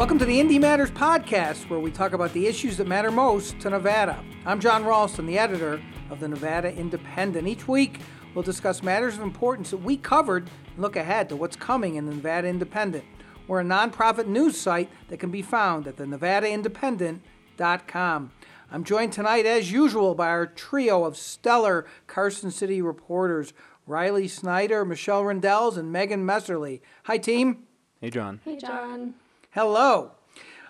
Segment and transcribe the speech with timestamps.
[0.00, 3.60] Welcome to the Indy Matters podcast, where we talk about the issues that matter most
[3.60, 4.24] to Nevada.
[4.46, 7.46] I'm Jon Ralston, the editor of the Nevada Independent.
[7.46, 8.00] Each week,
[8.34, 12.06] we'll discuss matters of importance that we covered and look ahead to what's coming in
[12.06, 13.04] the Nevada Independent.
[13.46, 18.32] We're a nonprofit news site that can be found at the nevadaindependent.com.
[18.72, 23.52] I'm joined tonight, as usual, by our trio of stellar Carson City reporters
[23.86, 26.80] Riley Snyder, Michelle Rindels, and Megan Messerly.
[27.02, 27.64] Hi, team.
[28.00, 28.40] Hey, John.
[28.46, 29.12] Hey, John.
[29.54, 30.12] Hello.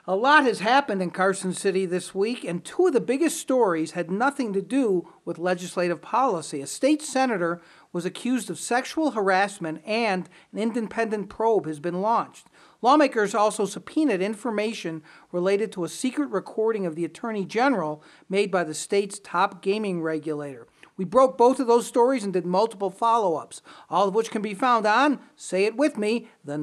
[0.07, 3.91] A lot has happened in Carson City this week, and two of the biggest stories
[3.91, 6.62] had nothing to do with legislative policy.
[6.62, 7.61] A state senator
[7.93, 12.47] was accused of sexual harassment, and an independent probe has been launched.
[12.80, 18.65] Lawmakers also subpoenaed information related to a secret recording of the Attorney General made by
[18.65, 20.66] the state's top gaming regulator.
[20.97, 24.43] We broke both of those stories and did multiple follow ups, all of which can
[24.43, 26.59] be found on, say it with me, the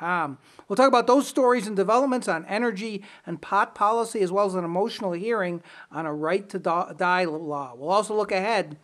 [0.00, 0.38] NevadaIndependent.com.
[0.68, 4.54] We'll talk about those stories and developments on energy and pot policy, as well as
[4.54, 7.74] an emotional hearing on a right to die law.
[7.76, 8.78] We'll also look ahead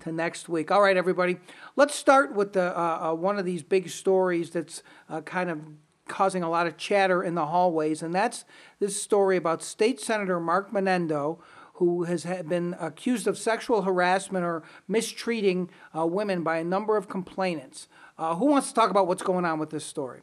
[0.00, 0.70] to next week.
[0.70, 1.38] All right, everybody,
[1.76, 5.60] let's start with the, uh, uh, one of these big stories that's uh, kind of
[6.08, 8.44] causing a lot of chatter in the hallways, and that's
[8.80, 11.38] this story about State Senator Mark Manendo
[11.76, 17.08] who has been accused of sexual harassment or mistreating uh, women by a number of
[17.08, 17.88] complainants.
[18.18, 20.20] Uh, who wants to talk about what's going on with this story?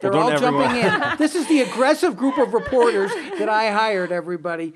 [0.00, 0.74] They're well, all everyone...
[0.74, 1.16] jumping in.
[1.18, 4.74] this is the aggressive group of reporters that I hired, everybody.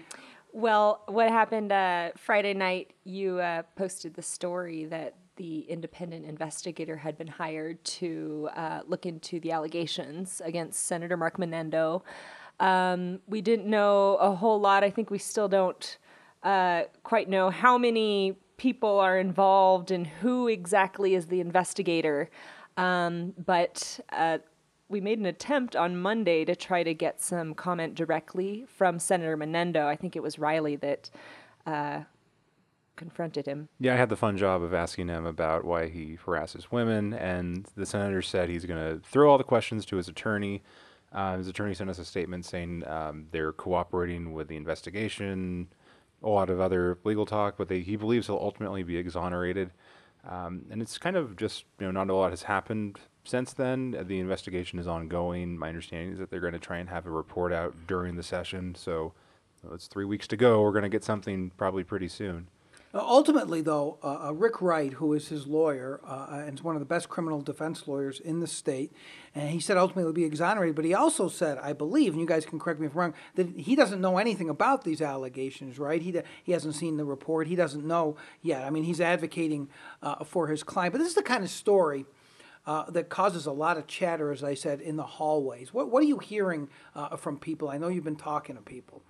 [0.52, 6.97] Well, what happened uh, Friday night, you uh, posted the story that the independent investigator
[6.97, 12.02] had been hired to uh, look into the allegations against Senator Mark Manendo
[12.60, 14.84] um, we didn't know a whole lot.
[14.84, 15.98] I think we still don't
[16.42, 22.30] uh, quite know how many people are involved and who exactly is the investigator.
[22.77, 24.38] Um, but uh,
[24.95, 29.37] we made an attempt on Monday to try to get some comment directly from Senator
[29.37, 29.84] Manendo.
[29.87, 31.10] I think it was Riley that
[31.66, 32.03] uh,
[32.94, 33.69] confronted him.
[33.81, 37.66] Yeah, I had the fun job of asking him about why he harasses women, and
[37.77, 40.62] the senator said he's going to throw all the questions to his attorney.
[41.12, 45.66] Uh, his attorney sent us a statement saying um, they're cooperating with the investigation,
[46.22, 49.72] a lot of other legal talk, but they, he believes he'll ultimately be exonerated.
[50.31, 54.05] Um, and it's kind of just, you know, not a lot has happened since then.
[54.07, 55.59] The investigation is ongoing.
[55.59, 58.23] My understanding is that they're going to try and have a report out during the
[58.23, 58.75] session.
[58.75, 59.12] So
[59.62, 60.62] well, it's three weeks to go.
[60.62, 62.49] We're going to get something probably pretty soon.
[62.95, 66.77] Uh, ultimately, though, uh, uh, Rick Wright, who is his lawyer uh, and is one
[66.77, 68.93] of the best criminal defense lawyers in the state,
[69.35, 70.77] and he said ultimately he'll be exonerated.
[70.77, 73.15] But he also said, I believe, and you guys can correct me if I'm wrong,
[73.35, 76.01] that he doesn't know anything about these allegations, right?
[76.01, 77.49] He, he hasn't seen the report.
[77.49, 78.65] He doesn't know yet.
[78.65, 79.71] I mean, he's advocating
[80.01, 80.93] uh, for his client.
[80.93, 82.06] But this is the kind of story.
[82.66, 85.75] Uh, that causes a lot of chatter, as I said, in the hallways.
[85.75, 87.69] What, what are you hearing uh, from people?
[87.69, 89.02] I know you've been talking to people.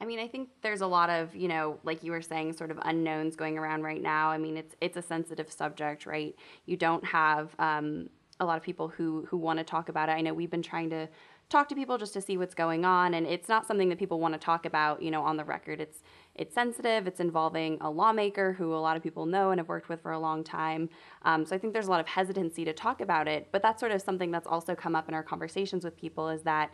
[0.00, 2.70] I mean, I think there's a lot of, you know, like you were saying, sort
[2.70, 4.30] of unknowns going around right now.
[4.30, 6.36] I mean, it's it's a sensitive subject, right?
[6.66, 8.08] You don't have um,
[8.38, 10.12] a lot of people who who want to talk about it.
[10.12, 11.08] I know we've been trying to
[11.48, 14.20] talk to people just to see what's going on, and it's not something that people
[14.20, 15.80] want to talk about, you know, on the record.
[15.80, 16.02] It's
[16.38, 17.06] it's sensitive.
[17.06, 20.12] It's involving a lawmaker who a lot of people know and have worked with for
[20.12, 20.88] a long time.
[21.22, 23.48] Um, so I think there's a lot of hesitancy to talk about it.
[23.50, 26.42] But that's sort of something that's also come up in our conversations with people is
[26.42, 26.72] that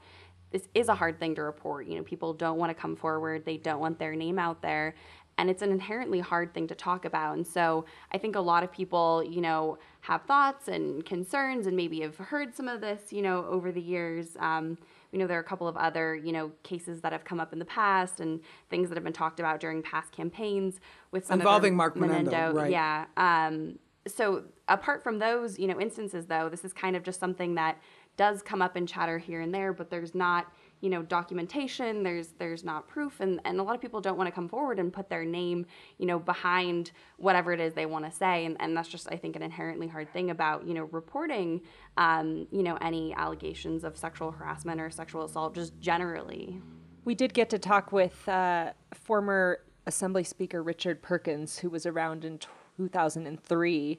[0.52, 1.86] this is a hard thing to report.
[1.86, 4.94] You know, people don't want to come forward, they don't want their name out there.
[5.36, 7.36] And it's an inherently hard thing to talk about.
[7.36, 11.76] And so I think a lot of people, you know, have thoughts and concerns and
[11.76, 14.36] maybe have heard some of this, you know, over the years.
[14.38, 14.78] Um,
[15.14, 17.52] we know there are a couple of other, you know, cases that have come up
[17.52, 20.80] in the past and things that have been talked about during past campaigns
[21.12, 22.72] with Senator involving Mark Manendo, Manendo right?
[22.72, 23.04] Yeah.
[23.16, 27.54] Um, so apart from those, you know, instances, though, this is kind of just something
[27.54, 27.78] that
[28.16, 30.52] does come up in chatter here and there, but there's not
[30.84, 34.28] you know documentation there's there's not proof and, and a lot of people don't want
[34.28, 35.64] to come forward and put their name
[35.96, 39.16] you know behind whatever it is they want to say and, and that's just i
[39.16, 41.62] think an inherently hard thing about you know reporting
[41.96, 46.60] um, you know any allegations of sexual harassment or sexual assault just generally
[47.06, 52.26] we did get to talk with uh, former assembly speaker richard perkins who was around
[52.26, 52.38] in
[52.76, 53.98] 2003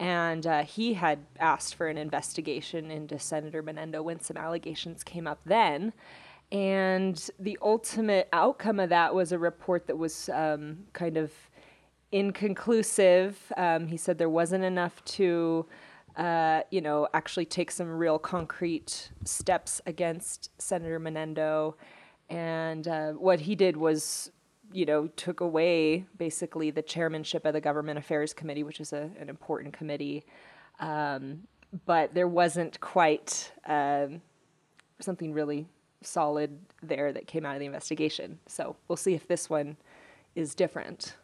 [0.00, 5.26] and uh, he had asked for an investigation into Senator Manendo when some allegations came
[5.26, 5.92] up then.
[6.52, 11.32] And the ultimate outcome of that was a report that was um, kind of
[12.12, 13.52] inconclusive.
[13.56, 15.66] Um, he said there wasn't enough to,
[16.16, 21.74] uh, you know, actually take some real concrete steps against Senator Manendo.
[22.30, 24.30] And uh, what he did was
[24.74, 29.08] you know, took away basically the chairmanship of the Government Affairs Committee, which is a,
[29.20, 30.24] an important committee.
[30.80, 31.44] Um,
[31.86, 34.20] but there wasn't quite um,
[35.00, 35.66] something really
[36.06, 38.38] solid there that came out of the investigation.
[38.46, 39.76] So we'll see if this one
[40.34, 41.14] is different.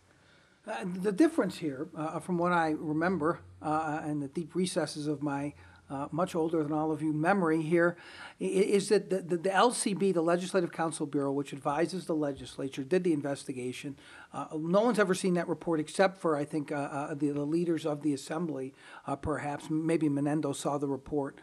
[0.66, 5.22] Uh, the difference here, uh, from what I remember uh, in the deep recesses of
[5.22, 5.54] my
[5.88, 7.96] uh, much older than all of you memory here,
[8.38, 13.02] is that the, the, the LCB, the Legislative Council Bureau, which advises the legislature, did
[13.02, 13.96] the investigation.
[14.32, 17.84] Uh, no one's ever seen that report except for, I think, uh, the, the leaders
[17.84, 18.72] of the assembly,
[19.20, 19.68] perhaps.
[19.68, 21.40] Maybe Manendo saw the report.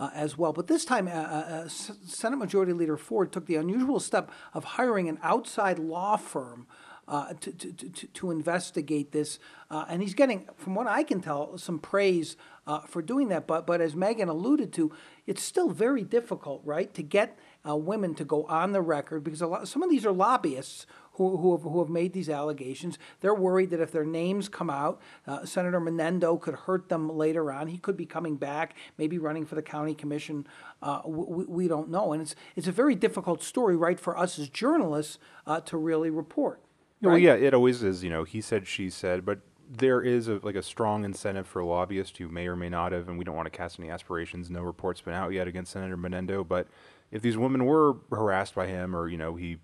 [0.00, 0.54] Uh, as well.
[0.54, 4.64] But this time, uh, uh, uh, Senate Majority Leader Ford took the unusual step of
[4.64, 6.66] hiring an outside law firm
[7.10, 9.38] uh, to, to, to, to investigate this.
[9.70, 12.36] Uh, and he's getting, from what I can tell, some praise
[12.66, 13.46] uh, for doing that.
[13.46, 14.92] But, but as Megan alluded to,
[15.26, 17.36] it's still very difficult, right, to get
[17.68, 20.86] uh, women to go on the record because lot, some of these are lobbyists
[21.20, 22.98] who, who, have, who have made these allegations.
[23.20, 27.52] They're worried that if their names come out, uh, Senator Manendo could hurt them later
[27.52, 27.66] on.
[27.66, 30.46] He could be coming back, maybe running for the county commission.
[30.82, 32.14] Uh, we, we don't know.
[32.14, 36.08] And it's, it's a very difficult story, right, for us as journalists uh, to really
[36.08, 36.62] report.
[37.02, 38.02] Well, yeah, it always is.
[38.02, 39.40] You know, he said, she said, but
[39.70, 43.10] there is a, like a strong incentive for lobbyists who may or may not have,
[43.10, 44.48] and we don't want to cast any aspirations.
[44.48, 46.66] No report's been out yet against Senator Menendo, but
[47.10, 49.58] if these women were harassed by him, or you know, he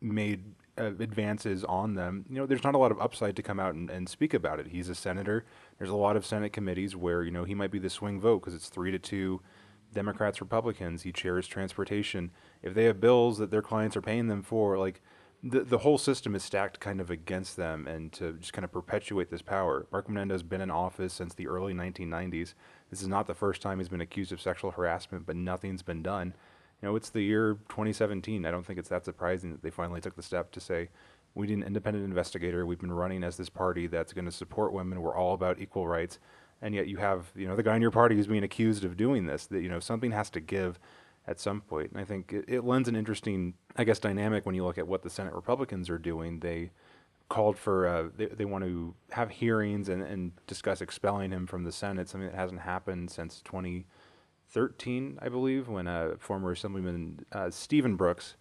[0.00, 0.44] made
[0.80, 3.74] uh, advances on them, you know, there's not a lot of upside to come out
[3.74, 4.68] and, and speak about it.
[4.68, 5.44] He's a senator.
[5.78, 8.40] There's a lot of Senate committees where you know he might be the swing vote
[8.40, 9.40] because it's three to two.
[9.92, 11.02] Democrats, Republicans.
[11.02, 12.30] He chairs transportation.
[12.62, 15.00] If they have bills that their clients are paying them for, like
[15.42, 18.72] the the whole system is stacked kind of against them, and to just kind of
[18.72, 19.86] perpetuate this power.
[19.90, 22.54] Mark Manendo has been in office since the early 1990s.
[22.90, 26.02] This is not the first time he's been accused of sexual harassment, but nothing's been
[26.02, 26.34] done.
[26.80, 28.44] You know, it's the year 2017.
[28.44, 30.88] I don't think it's that surprising that they finally took the step to say,
[31.34, 32.66] we need an independent investigator.
[32.66, 35.00] We've been running as this party that's going to support women.
[35.00, 36.18] We're all about equal rights.
[36.62, 38.96] And yet you have, you know, the guy in your party who's being accused of
[38.96, 39.46] doing this.
[39.46, 40.78] That, you know, something has to give
[41.26, 41.92] at some point.
[41.92, 44.88] And I think it, it lends an interesting, I guess, dynamic when you look at
[44.88, 46.40] what the Senate Republicans are doing.
[46.40, 46.70] They
[47.28, 51.62] called for, uh, they, they want to have hearings and, and discuss expelling him from
[51.64, 53.40] the Senate, something that hasn't happened since
[54.52, 58.36] 2013, I believe, when uh, former Assemblyman uh, Steven Brooks,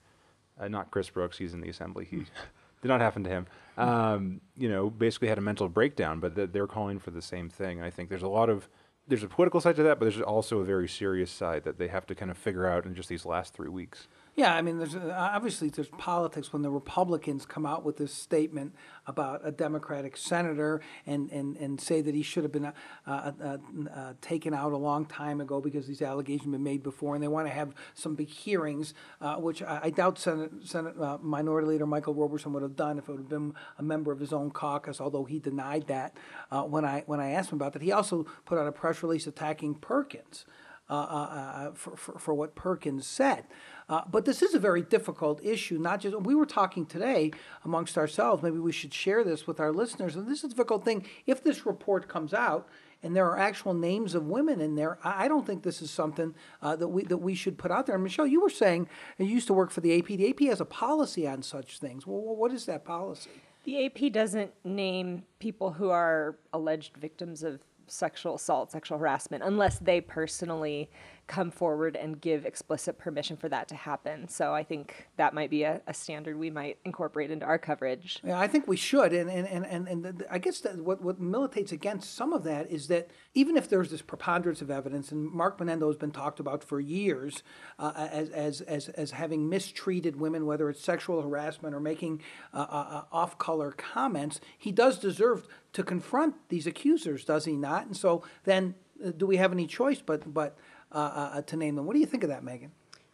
[0.59, 2.17] uh, not Chris Brooks, he's in the Assembly, he
[2.81, 3.47] did not happen to him,
[3.77, 7.49] um, you know, basically had a mental breakdown, but th- they're calling for the same
[7.49, 7.77] thing.
[7.77, 8.67] And I think there's a lot of,
[9.07, 11.87] there's a political side to that, but there's also a very serious side that they
[11.87, 14.07] have to kind of figure out in just these last three weeks.
[14.39, 18.13] Yeah, I mean, there's uh, obviously there's politics when the Republicans come out with this
[18.13, 18.73] statement
[19.05, 22.71] about a Democratic senator and, and, and say that he should have been uh,
[23.05, 23.57] uh, uh,
[23.93, 27.21] uh, taken out a long time ago because these allegations have been made before, and
[27.21, 31.67] they want to have some big hearings, uh, which I, I doubt Senate, Senate Minority
[31.67, 34.31] Leader Michael Roberson would have done if it would have been a member of his
[34.31, 36.15] own caucus, although he denied that
[36.49, 37.81] when I when I asked him about that.
[37.81, 40.45] He also put out a press release attacking Perkins
[40.89, 43.45] for, for, for what Perkins said.
[43.89, 45.77] Uh, but this is a very difficult issue.
[45.79, 47.31] Not just we were talking today
[47.65, 48.43] amongst ourselves.
[48.43, 50.15] Maybe we should share this with our listeners.
[50.15, 51.05] And this is a difficult thing.
[51.25, 52.67] If this report comes out
[53.01, 55.89] and there are actual names of women in there, I I don't think this is
[55.89, 57.95] something uh, that we that we should put out there.
[57.95, 58.87] And Michelle, you were saying
[59.17, 60.07] you used to work for the AP.
[60.07, 62.05] The AP has a policy on such things.
[62.05, 63.31] Well, what is that policy?
[63.63, 67.59] The AP doesn't name people who are alleged victims of
[67.91, 70.89] sexual assault, sexual harassment, unless they personally
[71.29, 74.27] come forward and give explicit permission for that to happen.
[74.27, 78.19] So I think that might be a, a standard we might incorporate into our coverage.
[78.25, 81.01] Yeah, I think we should, and and and and, and the, I guess that what
[81.01, 85.11] what militates against some of that is that even if there's this preponderance of evidence,
[85.11, 87.43] and Mark Manendo has been talked about for years
[87.77, 92.21] uh, as as as as having mistreated women, whether it's sexual harassment or making
[92.53, 97.85] uh, uh, off-color comments, he does deserve to confront these accusers, does he not?
[97.85, 98.73] And so then,
[99.05, 100.57] uh, do we have any choice but but
[100.91, 101.85] uh, uh, to name them?
[101.85, 102.71] What do you think of that, Megan?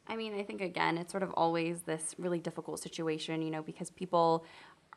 [0.08, 3.64] I mean, I think again, it's sort of always this really difficult situation, you know,
[3.64, 4.46] because people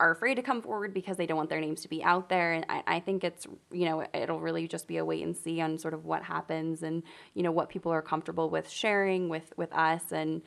[0.01, 2.53] are afraid to come forward because they don't want their names to be out there.
[2.53, 5.61] And I, I think it's, you know, it'll really just be a wait and see
[5.61, 7.03] on sort of what happens and,
[7.35, 10.13] you know, what people are comfortable with sharing with, with us.
[10.13, 10.43] And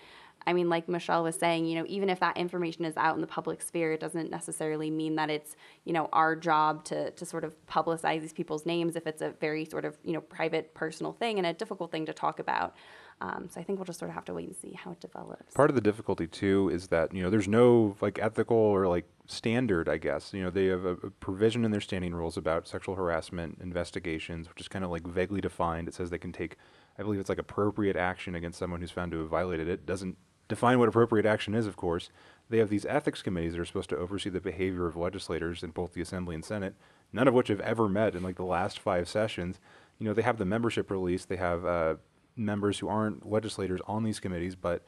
[0.45, 3.21] I mean, like Michelle was saying, you know, even if that information is out in
[3.21, 5.55] the public sphere, it doesn't necessarily mean that it's,
[5.85, 9.31] you know, our job to, to sort of publicize these people's names if it's a
[9.39, 12.75] very sort of, you know, private, personal thing and a difficult thing to talk about.
[13.21, 14.99] Um, so I think we'll just sort of have to wait and see how it
[14.99, 15.53] develops.
[15.53, 19.05] Part of the difficulty too is that you know there's no like ethical or like
[19.27, 20.33] standard, I guess.
[20.33, 24.49] You know they have a, a provision in their standing rules about sexual harassment investigations,
[24.49, 25.87] which is kind of like vaguely defined.
[25.87, 26.57] It says they can take,
[26.97, 29.85] I believe it's like appropriate action against someone who's found to have violated it.
[29.85, 30.17] Doesn't
[30.51, 32.09] define what appropriate action is, of course.
[32.49, 35.71] They have these ethics committees that are supposed to oversee the behavior of legislators in
[35.71, 36.75] both the Assembly and Senate,
[37.13, 39.59] none of which have ever met in like the last five sessions.
[39.97, 41.95] you know, they have the membership release, they have uh,
[42.35, 44.83] members who aren't legislators on these committees, but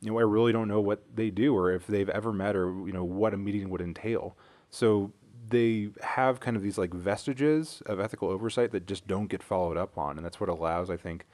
[0.00, 2.70] you know, I really don't know what they do or if they've ever met or
[2.86, 4.36] you know what a meeting would entail.
[4.70, 5.12] So
[5.48, 9.76] they have kind of these like vestiges of ethical oversight that just don't get followed
[9.76, 11.26] up on, and that's what allows, I think,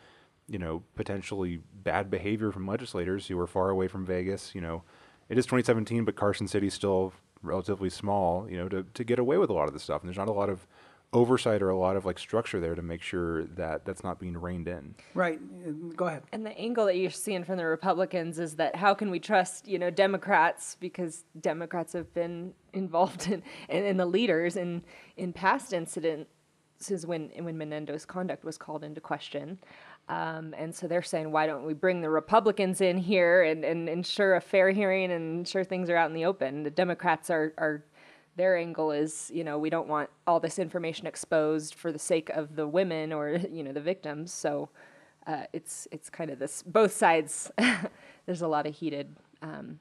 [0.48, 4.54] you know, potentially bad behavior from legislators who are far away from Vegas.
[4.54, 4.82] You know,
[5.28, 7.12] it is 2017, but Carson City's still
[7.42, 8.48] relatively small.
[8.50, 10.28] You know, to to get away with a lot of this stuff, and there's not
[10.28, 10.66] a lot of
[11.12, 14.36] oversight or a lot of like structure there to make sure that that's not being
[14.36, 14.94] reined in.
[15.14, 15.40] Right,
[15.96, 16.22] go ahead.
[16.32, 19.66] And the angle that you're seeing from the Republicans is that how can we trust,
[19.66, 24.82] you know, Democrats because Democrats have been involved in and, and the leaders in
[25.16, 26.28] in past incidents
[27.06, 29.58] when when Manendo's conduct was called into question.
[30.08, 33.88] Um, and so they're saying, why don't we bring the Republicans in here and, and
[33.88, 36.62] ensure a fair hearing and ensure things are out in the open?
[36.62, 37.84] The Democrats are, are
[38.36, 42.30] their angle is, you know, we don't want all this information exposed for the sake
[42.30, 44.32] of the women or, you know, the victims.
[44.32, 44.70] So
[45.26, 47.50] uh, it's it's kind of this both sides.
[48.26, 49.78] there's a lot of heated um,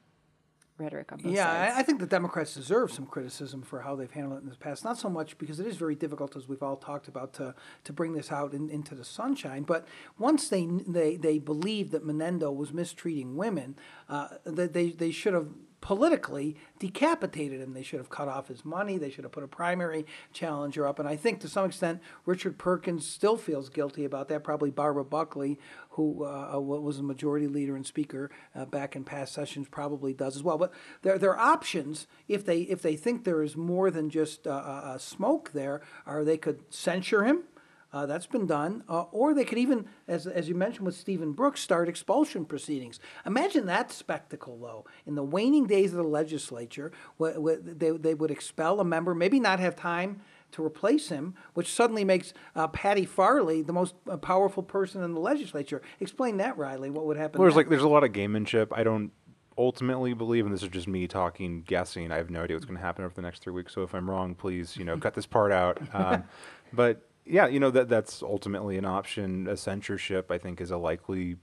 [0.78, 1.76] rhetoric on both yeah, sides.
[1.76, 4.56] I, I think the Democrats deserve some criticism for how they've handled it in the
[4.56, 4.84] past.
[4.84, 7.54] Not so much because it is very difficult, as we've all talked about, to,
[7.84, 9.62] to bring this out in, into the sunshine.
[9.62, 9.86] But
[10.18, 13.76] once they they they believed that Manendo was mistreating women,
[14.08, 15.48] uh, that they they should have
[15.80, 17.72] politically decapitated him.
[17.72, 18.98] They should have cut off his money.
[18.98, 20.98] They should have put a primary challenger up.
[20.98, 24.44] And I think to some extent, Richard Perkins still feels guilty about that.
[24.44, 25.58] Probably Barbara Buckley,
[25.90, 30.36] who uh, was a majority leader and speaker uh, back in past sessions, probably does
[30.36, 30.58] as well.
[30.58, 34.98] But there are options if they if they think there is more than just uh,
[34.98, 37.44] smoke there, or they could censure him.
[37.92, 38.84] Uh, that's been done.
[38.88, 43.00] Uh, or they could even, as, as you mentioned with Steven Brooks, start expulsion proceedings.
[43.24, 44.84] Imagine that spectacle, though.
[45.06, 49.58] In the waning days of the legislature, they, they would expel a member, maybe not
[49.58, 50.20] have time
[50.52, 55.14] to replace him, which suddenly makes uh, Patty Farley the most uh, powerful person in
[55.14, 55.82] the legislature.
[56.00, 56.90] Explain that, Riley.
[56.90, 57.38] What would happen?
[57.38, 58.68] Well, there's like there's a lot of gamemanship.
[58.72, 59.12] I don't
[59.58, 62.12] ultimately believe, and this is just me talking, guessing.
[62.12, 63.74] I have no idea what's going to happen over the next three weeks.
[63.74, 65.80] So if I'm wrong, please, you know, cut this part out.
[65.92, 66.24] Um,
[66.72, 69.46] but yeah, you know that that's ultimately an option.
[69.48, 71.36] A censorship, I think, is a likely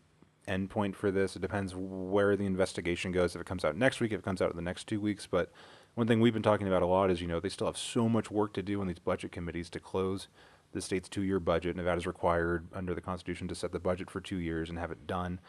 [0.48, 1.36] endpoint for this.
[1.36, 3.36] It depends where the investigation goes.
[3.36, 5.28] If it comes out next week, if it comes out in the next two weeks.
[5.28, 5.52] But
[5.96, 8.10] one thing we've been talking about a lot is, you know, they still have so
[8.10, 10.28] much work to do in these budget committees to close
[10.74, 11.76] the state's two-year budget.
[11.76, 15.08] Nevada's required under the Constitution to set the budget for two years and have it
[15.08, 15.40] done.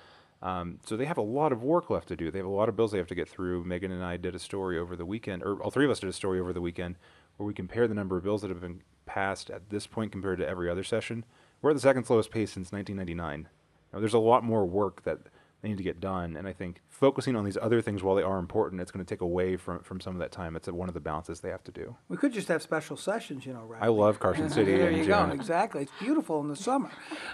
[0.43, 2.31] Um, so they have a lot of work left to do.
[2.31, 3.65] They have a lot of bills they have to get through.
[3.65, 6.11] Megan and I did a story over the weekend, or all three of us did
[6.11, 6.97] a story over the weekend,
[7.37, 10.39] where we compare the number of bills that have been passed at this point compared
[10.39, 11.25] to every other session.
[11.63, 13.49] We're at the second slowest pace since 1999.
[13.93, 15.21] Now, there's a lot more work that
[15.63, 16.37] they need to get done.
[16.37, 19.09] And I think focusing on these other things while they are important, it's going to
[19.09, 20.55] take away from, from some of that time.
[20.55, 21.97] It's one of the balances they have to do.
[22.09, 23.83] We could just have special sessions, you know, right?
[23.83, 24.77] I love Carson City.
[24.77, 25.29] there you June.
[25.29, 25.35] go.
[25.35, 25.83] Exactly.
[25.83, 26.91] It's beautiful in the summer.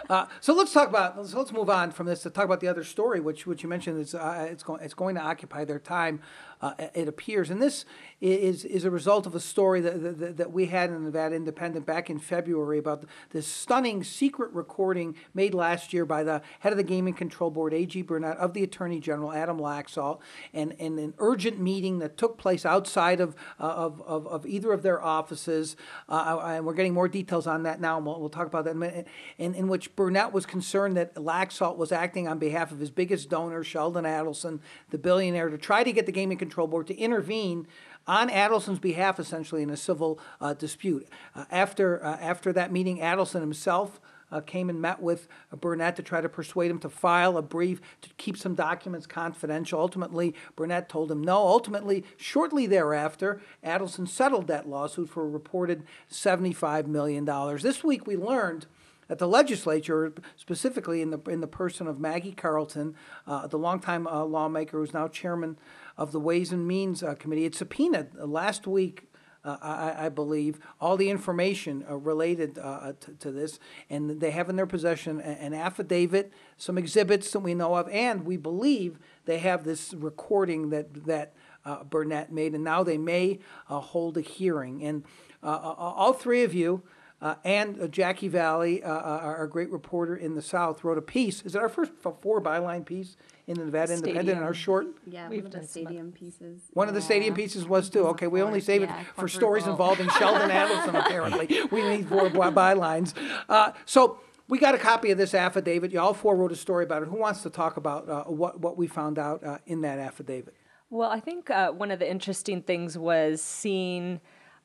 [0.09, 1.19] Uh, so let's talk about.
[1.19, 3.69] Let's, let's move on from this to talk about the other story, which which you
[3.69, 6.21] mentioned is uh, it's going it's going to occupy their time.
[6.63, 7.85] Uh, it appears, and this
[8.21, 11.35] is is a result of a story that, that, that we had in the Nevada
[11.35, 16.73] Independent back in February about this stunning secret recording made last year by the head
[16.73, 18.03] of the Gaming Control Board, A.G.
[18.03, 20.21] Burnett, of the Attorney General Adam Laxalt,
[20.55, 24.73] and, and an urgent meeting that took place outside of uh, of, of, of either
[24.73, 25.75] of their offices,
[26.09, 28.71] uh, and we're getting more details on that now, and we'll, we'll talk about that
[28.71, 29.09] in a minute.
[29.37, 33.29] In, in which Burnett was concerned that Laxalt was acting on behalf of his biggest
[33.29, 37.67] donor, Sheldon Adelson, the billionaire, to try to get the Gaming Control Board to intervene
[38.07, 41.09] on Adelson's behalf, essentially in a civil uh, dispute.
[41.35, 44.01] Uh, after uh, after that meeting, Adelson himself.
[44.31, 45.29] Uh, came and met with
[45.61, 49.79] Burnett to try to persuade him to file a brief to keep some documents confidential.
[49.79, 51.37] Ultimately, Burnett told him no.
[51.37, 57.27] Ultimately, shortly thereafter, Adelson settled that lawsuit for a reported $75 million.
[57.61, 58.65] This week, we learned
[59.09, 62.95] that the legislature, specifically in the in the person of Maggie Carlton,
[63.27, 65.59] uh, the longtime uh, lawmaker who's now chairman
[65.97, 69.09] of the Ways and Means uh, Committee, had subpoenaed uh, last week.
[69.45, 73.59] Uh, I, I believe all the information uh, related to, to this,
[73.91, 77.89] and they have in their possession a- an affidavit, some exhibits that we know of,
[77.89, 81.35] and we believe they have this recording that that
[81.65, 84.85] uh, Burnett made, and now they may uh, hold a hearing.
[84.85, 85.05] And
[85.43, 86.83] uh, all three of you.
[87.23, 90.99] Uh, and uh, Jackie Valley, uh, uh, our our great reporter in the South, wrote
[90.99, 91.41] a piece.
[91.43, 94.89] Is it our first f- four byline piece in the Nevada Independent in our short?
[95.07, 96.63] Yeah, We've one of the done some stadium pieces.
[96.73, 98.07] One of the stadium pieces was too.
[98.09, 99.93] Okay, we only Course, save it for stories quadruple.
[99.93, 101.61] involving Sheldon Adelson, apparently.
[101.71, 103.15] We need four by- bylines.
[103.49, 105.93] Uh, so we got a copy of this affidavit.
[105.93, 107.09] You all four wrote a story about it.
[107.09, 110.55] Who wants to talk about uh, what, what we found out uh, in that affidavit?
[110.91, 114.21] Well, I think uh, one of the interesting things was seeing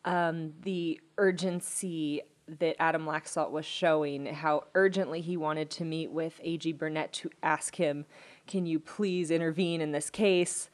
[0.05, 2.21] um, the urgency
[2.59, 7.29] that Adam Laxalt was showing how urgently he wanted to meet with AG Burnett to
[7.43, 8.05] ask him,
[8.45, 10.69] can you please intervene in this case?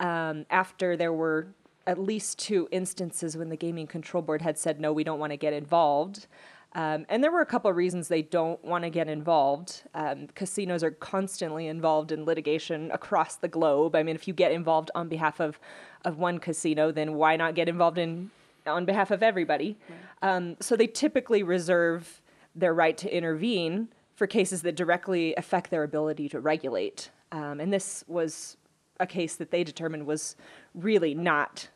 [0.00, 1.48] Um, after there were
[1.86, 5.32] at least two instances when the Gaming Control Board had said, no, we don't want
[5.32, 6.26] to get involved.
[6.74, 9.82] Um, and there were a couple of reasons they don't want to get involved.
[9.94, 13.94] Um, casinos are constantly involved in litigation across the globe.
[13.94, 15.60] I mean, if you get involved on behalf of,
[16.04, 18.30] of one casino, then why not get involved in
[18.66, 19.78] on behalf of everybody?
[20.22, 22.22] Um, so they typically reserve
[22.54, 27.10] their right to intervene for cases that directly affect their ability to regulate.
[27.32, 28.56] Um, and this was
[29.00, 30.36] a case that they determined was
[30.72, 31.68] really not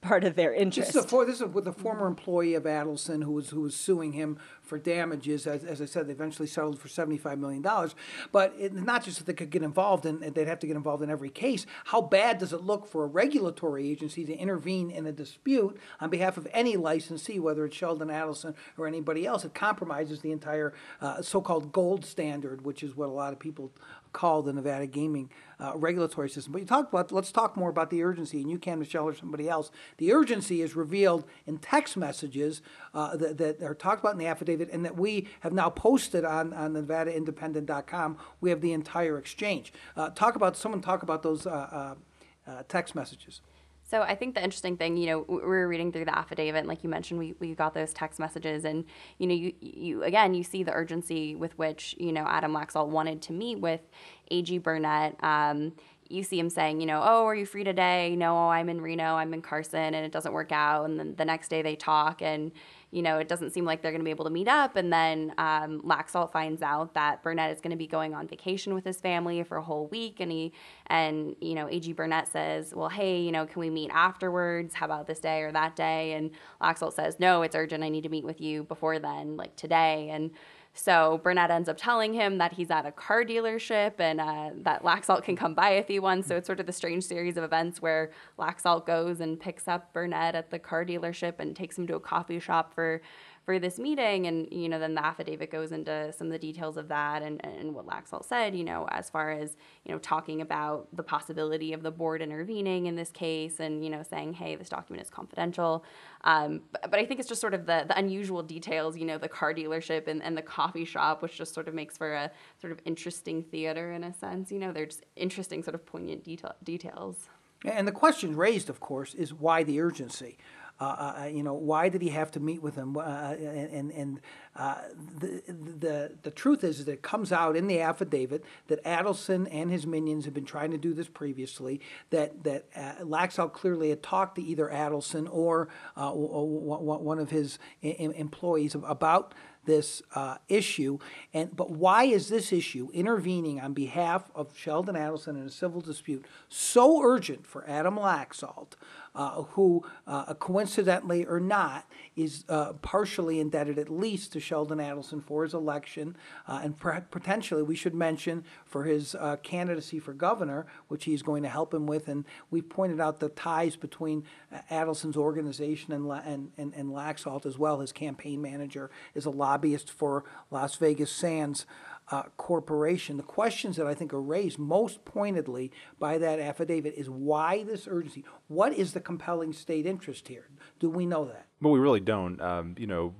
[0.00, 0.90] part of their This interest.
[0.90, 3.74] is, a, for- this is with a former employee of Adelson who was who was
[3.76, 5.46] suing him for damages.
[5.46, 7.94] As, as I said, they eventually settled for seventy five million dollars.
[8.32, 11.02] But it's not just that they could get involved in; they'd have to get involved
[11.02, 11.66] in every case.
[11.84, 16.10] How bad does it look for a regulatory agency to intervene in a dispute on
[16.10, 19.44] behalf of any licensee, whether it's Sheldon Adelson or anybody else?
[19.44, 23.70] It compromises the entire uh, so-called gold standard, which is what a lot of people
[24.12, 25.28] call the Nevada gaming
[25.58, 26.52] uh, regulatory system.
[26.52, 29.14] But you talked about, let's talk more about the urgency, and you can, Michelle, or
[29.14, 29.72] somebody else.
[29.98, 32.62] The urgency is revealed in text messages
[32.94, 36.24] uh, that, that are talked about in the affidavit and that we have now posted
[36.24, 38.18] on, on NevadaIndependent.com.
[38.40, 39.72] We have the entire exchange.
[39.96, 43.40] Uh, talk about, someone talk about those uh, uh, uh, text messages.
[43.86, 46.68] So I think the interesting thing, you know, we were reading through the affidavit, and
[46.68, 48.86] like you mentioned, we, we got those text messages, and
[49.18, 52.88] you know, you you again, you see the urgency with which you know Adam Laxalt
[52.88, 53.82] wanted to meet with
[54.30, 55.22] AG Burnett.
[55.22, 55.74] Um,
[56.08, 58.14] you see him saying, you know, oh, are you free today?
[58.16, 60.84] No, I'm in Reno, I'm in Carson, and it doesn't work out.
[60.84, 62.52] And then the next day they talk, and
[62.94, 64.76] you know, it doesn't seem like they're going to be able to meet up.
[64.76, 68.72] And then um, Laxalt finds out that Burnett is going to be going on vacation
[68.72, 70.52] with his family for a whole week, and he
[70.86, 74.74] and you know, AG Burnett says, well, hey, you know, can we meet afterwards?
[74.74, 76.12] How about this day or that day?
[76.12, 76.30] And
[76.62, 77.82] Laxalt says, no, it's urgent.
[77.82, 80.10] I need to meet with you before then, like today.
[80.10, 80.30] And
[80.76, 84.82] so Burnett ends up telling him that he's at a car dealership and uh, that
[84.82, 86.26] Laxalt can come by if he wants.
[86.26, 88.10] So it's sort of the strange series of events where
[88.40, 92.00] Laxalt goes and picks up Burnett at the car dealership and takes him to a
[92.00, 93.00] coffee shop for
[93.44, 94.26] for this meeting.
[94.26, 97.44] And you know, then the affidavit goes into some of the details of that and,
[97.44, 98.54] and what Laxalt said.
[98.54, 102.86] You know, as far as you know, talking about the possibility of the board intervening
[102.86, 105.84] in this case and you know, saying, hey, this document is confidential.
[106.24, 109.18] Um, but, but I think it's just sort of the, the unusual details, you know,
[109.18, 112.30] the car dealership and, and the coffee shop, which just sort of makes for a
[112.60, 114.50] sort of interesting theater in a sense.
[114.50, 117.28] You know, they're just interesting, sort of poignant detail, details.
[117.64, 120.36] And the question raised, of course, is why the urgency?
[120.80, 120.84] Uh,
[121.22, 122.96] uh, you know, why did he have to meet with him?
[122.96, 124.20] Uh, and and
[124.56, 124.78] uh,
[125.18, 129.70] the, the the truth is that it comes out in the affidavit that Adelson and
[129.70, 131.80] his minions have been trying to do this previously.
[132.10, 137.58] That that uh, Laxalt clearly had talked to either Adelson or uh, one of his
[137.80, 139.32] employees about
[139.64, 140.98] this uh, issue.
[141.32, 145.80] And but why is this issue intervening on behalf of Sheldon Adelson in a civil
[145.80, 153.40] dispute so urgent for Adam Laxalt, uh, who uh, coincidentally or not is uh, partially
[153.40, 156.78] indebted at least to Sheldon Adelson for his election, uh, and
[157.10, 161.72] potentially we should mention for his uh, candidacy for governor, which he's going to help
[161.72, 162.08] him with.
[162.08, 167.46] And we've pointed out the ties between uh, Adelson's organization and, and, and, and Laxalt
[167.46, 167.80] as well.
[167.80, 171.66] His campaign manager is a lobbyist for Las Vegas Sands.
[172.10, 173.16] Uh, corporation.
[173.16, 177.88] The questions that I think are raised most pointedly by that affidavit is why this
[177.88, 178.24] urgency?
[178.46, 180.50] What is the compelling state interest here?
[180.78, 181.46] Do we know that?
[181.62, 182.38] Well, we really don't.
[182.42, 183.14] Um, you know,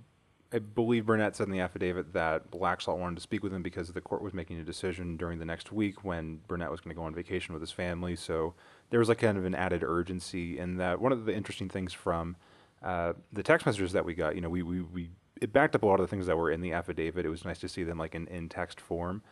[0.54, 3.88] I believe Burnett said in the affidavit that Laxalt wanted to speak with him because
[3.88, 6.94] the court was making a decision during the next week when Burnett was going to
[6.94, 8.14] go on vacation with his family.
[8.14, 8.54] So
[8.90, 11.00] there was like kind of an added urgency in that.
[11.00, 12.36] One of the interesting things from
[12.84, 15.10] uh, the text messages that we got, you know, we, we, we
[15.44, 17.26] it backed up a lot of the things that were in the affidavit.
[17.26, 19.22] It was nice to see them like in, in text form.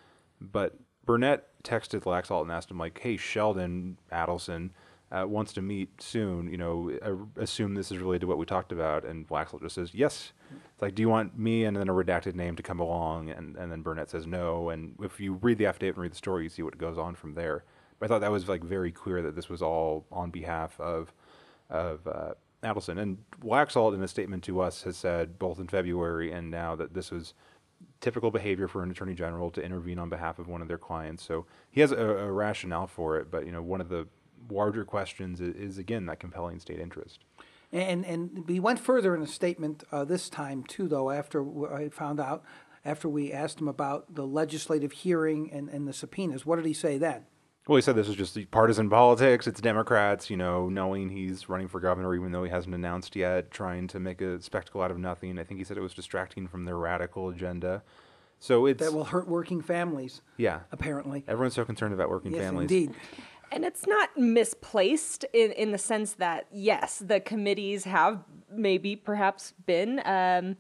[0.42, 4.70] But Burnett texted Laxalt and asked him like, "Hey, Sheldon Adelson
[5.10, 6.50] uh, wants to meet soon.
[6.50, 9.74] You know, uh, assume this is related to what we talked about." And Laxalt just
[9.74, 12.78] says, "Yes." It's like, "Do you want me and then a redacted name to come
[12.78, 14.68] along?" And and then Burnett says no.
[14.68, 17.14] And if you read the affidavit and read the story, you see what goes on
[17.14, 17.64] from there.
[17.98, 21.14] But I thought that was like very clear that this was all on behalf of
[21.70, 23.00] of uh, Adelson.
[23.00, 26.94] And Laxalt, in a statement to us, has said both in February and now that
[26.94, 27.34] this was
[28.00, 31.24] typical behavior for an attorney general to intervene on behalf of one of their clients.
[31.24, 33.30] So he has a, a rationale for it.
[33.30, 34.06] But you know, one of the
[34.50, 37.20] larger questions is, is again that compelling state interest.
[37.72, 41.10] And and we went further in a statement uh, this time too, though.
[41.10, 41.42] After
[41.74, 42.44] I found out,
[42.84, 46.74] after we asked him about the legislative hearing and, and the subpoenas, what did he
[46.74, 47.24] say then?
[47.68, 49.46] Well, he said this is just partisan politics.
[49.46, 53.52] It's Democrats, you know, knowing he's running for governor, even though he hasn't announced yet,
[53.52, 55.38] trying to make a spectacle out of nothing.
[55.38, 57.84] I think he said it was distracting from their radical agenda.
[58.40, 60.60] So it's That will hurt working families, yeah.
[60.72, 61.24] apparently.
[61.28, 62.62] Everyone's so concerned about working Yes, families.
[62.72, 62.94] indeed.
[63.52, 69.52] And it's not misplaced in, in the sense that, yes, the committees have maybe perhaps
[69.66, 70.56] been um,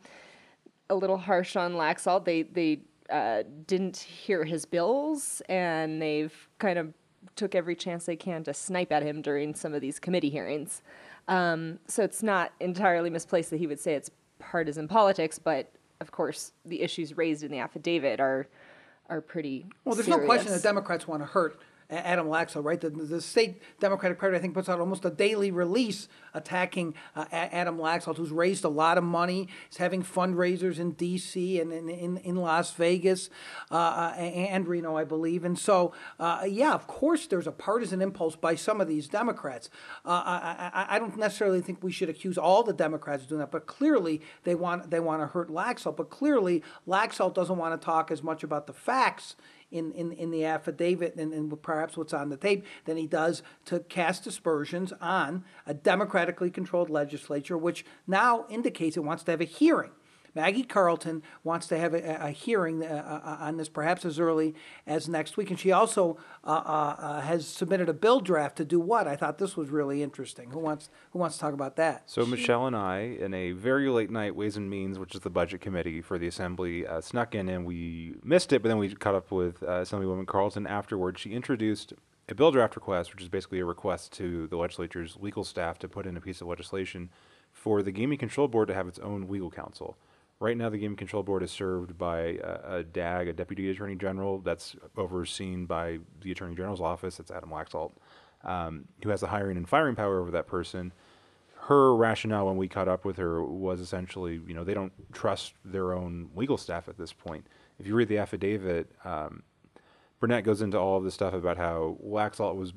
[0.88, 2.24] a little harsh on Laxalt.
[2.26, 6.94] They, they uh, didn't hear his bills and they've kind of
[7.36, 10.82] took every chance they can to snipe at him during some of these committee hearings.
[11.28, 15.70] Um, so it's not entirely misplaced that he would say it's partisan politics, but
[16.00, 18.48] of course, the issues raised in the affidavit are
[19.08, 20.62] are pretty Well, there's no question that.
[20.62, 21.60] Democrats want to hurt
[21.92, 22.80] Adam Laxalt, right?
[22.80, 27.26] The, the state Democratic Party, I think, puts out almost a daily release attacking uh,
[27.30, 31.60] Adam Laxalt, who's raised a lot of money, is having fundraisers in D.C.
[31.60, 33.28] and in, in, in Las Vegas
[33.70, 35.44] uh, uh, and Reno, I believe.
[35.44, 39.68] And so, uh, yeah, of course, there's a partisan impulse by some of these Democrats.
[40.04, 43.40] Uh, I, I, I don't necessarily think we should accuse all the Democrats of doing
[43.40, 45.96] that, but clearly they want they want to hurt Laxalt.
[45.96, 49.36] But clearly, Laxalt doesn't want to talk as much about the facts
[49.72, 53.42] in, in, in the affidavit and, and perhaps what's on the tape than he does
[53.64, 59.40] to cast aspersions on a democratically controlled legislature, which now indicates it wants to have
[59.40, 59.90] a hearing.
[60.34, 64.54] Maggie Carlton wants to have a, a hearing uh, uh, on this perhaps as early
[64.86, 65.50] as next week.
[65.50, 69.06] And she also uh, uh, uh, has submitted a bill draft to do what?
[69.06, 70.50] I thought this was really interesting.
[70.50, 72.08] Who wants, who wants to talk about that?
[72.10, 75.30] So Michelle and I, in a very late night Ways and Means, which is the
[75.30, 78.62] budget committee for the assembly, uh, snuck in and we missed it.
[78.62, 81.20] But then we caught up with uh, Assemblywoman Carlton afterwards.
[81.20, 81.92] She introduced
[82.28, 85.88] a bill draft request, which is basically a request to the legislature's legal staff to
[85.88, 87.10] put in a piece of legislation
[87.52, 89.96] for the Gaming Control Board to have its own legal counsel.
[90.42, 93.94] Right now, the Gaming Control Board is served by a, a DAG, a Deputy Attorney
[93.94, 97.16] General, that's overseen by the Attorney General's office.
[97.16, 97.92] That's Adam Laxalt,
[98.42, 100.92] um, who has the hiring and firing power over that person
[101.66, 105.54] her rationale when we caught up with her was essentially, you know, they don't trust
[105.64, 107.46] their own legal staff at this point.
[107.78, 109.44] If you read the affidavit, um,
[110.18, 112.72] Burnett goes into all of this stuff about how Laxalt was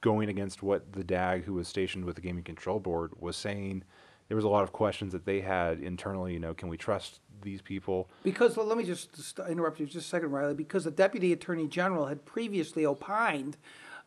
[0.00, 3.84] going against what the DAG, who was stationed with the Gaming Control Board, was saying.
[4.30, 6.32] There was a lot of questions that they had internally.
[6.34, 8.08] You know, can we trust these people?
[8.22, 11.32] Because, well, let me just st- interrupt you just a second, Riley, because the Deputy
[11.32, 13.56] Attorney General had previously opined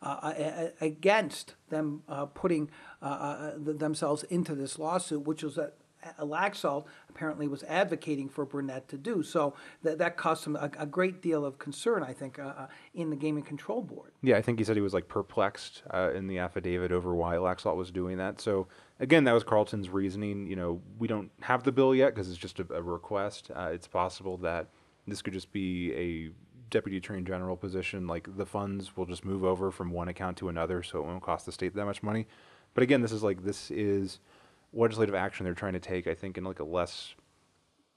[0.01, 2.69] uh, a- against them uh, putting
[3.01, 5.73] uh, uh, th- themselves into this lawsuit, which was that
[6.19, 9.23] Laxalt apparently was advocating for Burnett to do.
[9.23, 12.67] So that, that caused him a, a great deal of concern, I think, uh, uh,
[12.93, 14.11] in the Gaming Control Board.
[14.21, 17.35] Yeah, I think he said he was like perplexed uh, in the affidavit over why
[17.35, 18.41] Laxalt was doing that.
[18.41, 18.67] So
[19.03, 20.47] again, that was Carlton's reasoning.
[20.47, 23.51] You know, we don't have the bill yet because it's just a, a request.
[23.53, 24.67] Uh, it's possible that
[25.05, 26.31] this could just be a
[26.69, 28.07] deputy attorney general position.
[28.07, 31.21] Like the funds will just move over from one account to another, so it won't
[31.21, 32.25] cost the state that much money.
[32.73, 34.19] But again, this is like this is
[34.71, 36.07] legislative action they're trying to take.
[36.07, 37.13] I think in like a less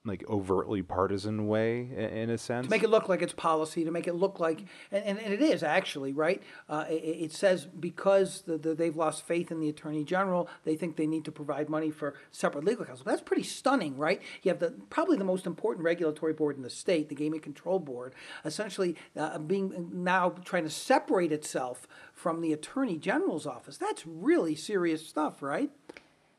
[0.07, 2.67] like overtly partisan way in a sense.
[2.67, 4.61] to make it look like it's policy, to make it look like,
[4.93, 6.43] and, and, and it is actually, right?
[6.69, 10.77] Uh, it, it says because the, the, they've lost faith in the Attorney General, they
[10.77, 13.05] think they need to provide money for separate legal counsel.
[13.05, 14.23] That's pretty stunning, right?
[14.43, 17.79] You have the probably the most important regulatory board in the state, the Gaming Control
[17.79, 18.15] Board,
[18.45, 23.77] essentially uh, being now trying to separate itself from the Attorney General's office.
[23.77, 25.71] That's really serious stuff, right?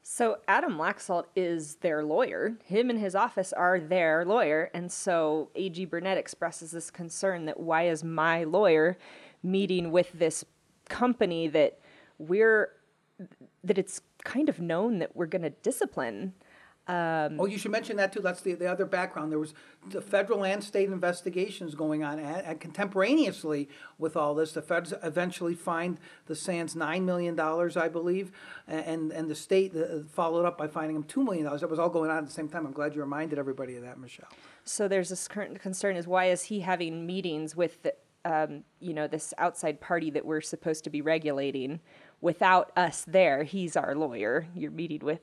[0.09, 2.55] So Adam Laxalt is their lawyer.
[2.63, 7.59] Him and his office are their lawyer, and so AG Burnett expresses this concern that
[7.59, 8.97] why is my lawyer
[9.43, 10.45] meeting with this
[10.87, 11.79] company that
[12.19, 12.69] we're
[13.65, 16.33] that it's kind of known that we're going to discipline.
[17.39, 18.21] Oh, you should mention that too.
[18.21, 19.31] That's the, the other background.
[19.31, 19.53] There was
[19.89, 24.93] the federal and state investigations going on, and, and contemporaneously with all this, the feds
[25.03, 28.31] eventually fined the Sands nine million dollars, I believe,
[28.67, 31.61] and and the state uh, followed up by finding them two million dollars.
[31.61, 32.65] That was all going on at the same time.
[32.65, 34.27] I'm glad you reminded everybody of that, Michelle.
[34.63, 37.93] So there's this current concern is why is he having meetings with the,
[38.25, 41.79] um, you know this outside party that we're supposed to be regulating
[42.21, 43.43] without us there?
[43.43, 44.47] He's our lawyer.
[44.55, 45.21] You're meeting with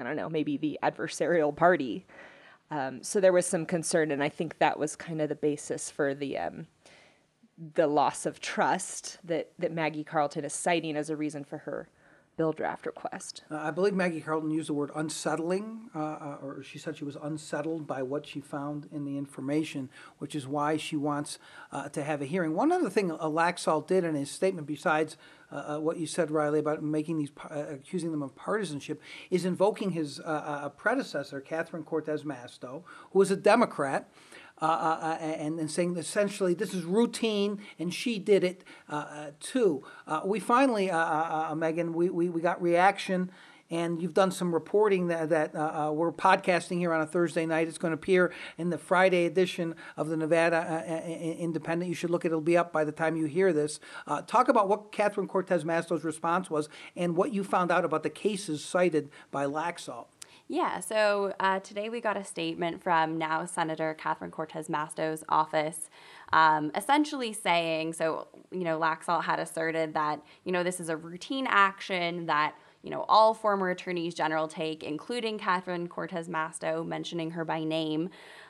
[0.00, 2.06] I don't know maybe the adversarial party.
[2.70, 5.90] Um, so there was some concern, and I think that was kind of the basis
[5.90, 6.66] for the um,
[7.74, 11.88] the loss of trust that that Maggie Carlton is citing as a reason for her
[12.40, 13.42] bill draft request.
[13.50, 17.04] Uh, I believe Maggie Carlton used the word unsettling, uh, uh, or she said she
[17.04, 21.38] was unsettled by what she found in the information, which is why she wants
[21.70, 22.54] uh, to have a hearing.
[22.54, 25.18] One other thing Laxalt did in his statement, besides
[25.52, 29.90] uh, uh, what you said, Riley, about making these, accusing them of partisanship, is invoking
[29.90, 30.18] his
[30.78, 34.08] predecessor, Catherine Cortez Masto, who was a Democrat.
[34.60, 39.30] Uh, uh, and, and saying essentially this is routine and she did it uh, uh,
[39.40, 39.82] too.
[40.06, 43.30] Uh, we finally, uh, uh, uh, Megan, we, we, we got reaction.
[43.72, 45.58] And you've done some reporting that, that uh,
[45.90, 47.68] uh, we're podcasting here on a Thursday night.
[47.68, 51.88] It's going to appear in the Friday edition of the Nevada uh, uh, Independent.
[51.88, 52.34] You should look at it.
[52.34, 53.78] It'll be up by the time you hear this.
[54.08, 58.02] Uh, talk about what Catherine Cortez Masto's response was and what you found out about
[58.02, 60.06] the cases cited by Laxalt.
[60.52, 65.88] Yeah, so uh, today we got a statement from now Senator Catherine Cortez Masto's office,
[66.32, 70.96] um, essentially saying, so, you know, Laxalt had asserted that, you know, this is a
[70.96, 77.30] routine action that you know, all former attorneys general take, including Catherine Cortez Masto, mentioning
[77.32, 78.08] her by name.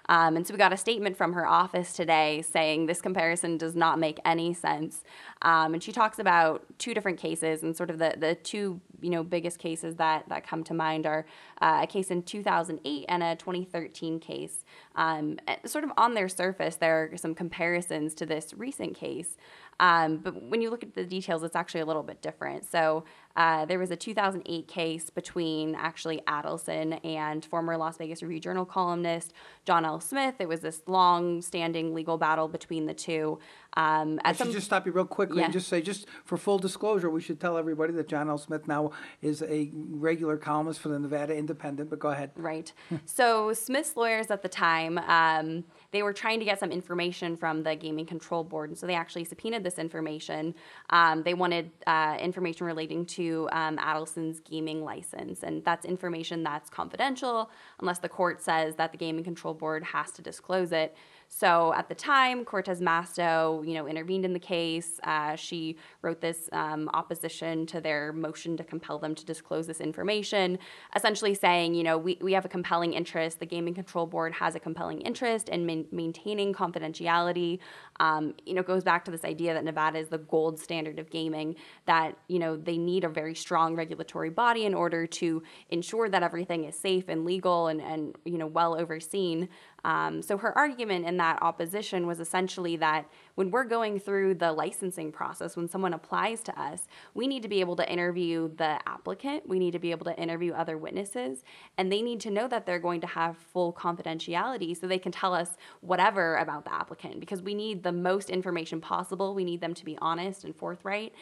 [0.09, 3.77] Um, and so we got a statement from her office today saying this comparison does
[3.77, 5.03] not make any sense.
[5.43, 9.11] Um, and she talks about two different cases, and sort of the, the two you
[9.11, 11.25] know biggest cases that that come to mind are
[11.61, 14.65] uh, a case in 2008 and a 2013 case.
[14.97, 19.37] Um, sort of on their surface, there are some comparisons to this recent case.
[19.81, 22.71] Um, but when you look at the details, it's actually a little bit different.
[22.71, 23.05] So
[23.37, 28.65] uh, there was a 2008 case between actually Adelson and former Las Vegas Review Journal
[28.65, 29.33] columnist
[29.65, 30.01] John L.
[30.01, 30.35] Smith.
[30.41, 33.39] It was this long-standing legal battle between the two.
[33.77, 35.45] Um, I should just stop you real quickly Yeah.
[35.45, 38.37] and just say, just for full disclosure, we should tell everybody that John L.
[38.39, 38.91] Smith now
[39.23, 41.89] is a regular columnist for the Nevada Independent.
[41.89, 42.33] But go ahead.
[42.37, 42.73] Right.
[43.05, 47.63] so Smith's lawyers at the time, um, they were trying to get some information from
[47.63, 50.55] the Gaming Control Board, and so they actually subpoenaed this information.
[50.91, 56.71] Um, they wanted uh, information relating to um, Adelson's gaming license, and that's information that's
[56.71, 57.51] confidential
[57.81, 60.97] unless the court says that the Gaming Control Board has to disclose it.
[61.33, 64.99] So at the time, Cortez Masto, you know, intervened in the case.
[65.05, 69.81] Uh, she wrote this um, opposition to their motion to compel them to disclose this
[69.81, 70.59] information,
[70.97, 73.39] essentially saying, you know, we, we have a compelling interest.
[73.39, 77.61] The Gaming Control Board has a compelling interest in maintaining confidentiality.
[78.01, 81.11] Um, you know, goes back to this idea that Nevada is the gold standard of
[81.11, 81.55] gaming.
[81.87, 86.25] That you know they need a very strong regulatory body in order to ensure that
[86.25, 89.49] everything is safe and legal and and you know well overseen.
[89.85, 94.53] Um, so her argument in that opposition was essentially that when we're going through the
[94.53, 98.79] licensing process, when someone applies to us, we need to be able to interview the
[98.89, 101.43] applicant, we need to be able to interview other witnesses,
[101.79, 105.13] and they need to know that they're going to have full confidentiality so they can
[105.13, 109.35] tell us whatever about the applicant because we need the most information possible.
[109.35, 111.15] We need them to be honest and forthright.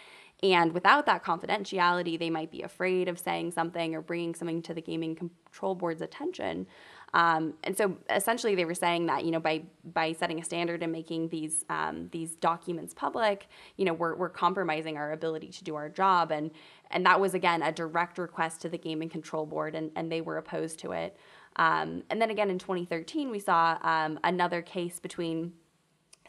[0.42, 4.75] And without that confidentiality, they might be afraid of saying something or bringing something to
[4.75, 6.66] the Gaming Control Board's attention.
[7.14, 10.83] Um, and so essentially, they were saying that you know by by setting a standard
[10.83, 15.64] and making these um, these documents public, you know we're, we're compromising our ability to
[15.64, 16.31] do our job.
[16.31, 16.51] And
[16.90, 20.21] and that was again a direct request to the Gaming Control Board, and, and they
[20.21, 21.16] were opposed to it.
[21.57, 25.55] Um, and then again in 2013, we saw um, another case between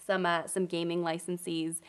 [0.06, 1.82] some uh, some gaming licensees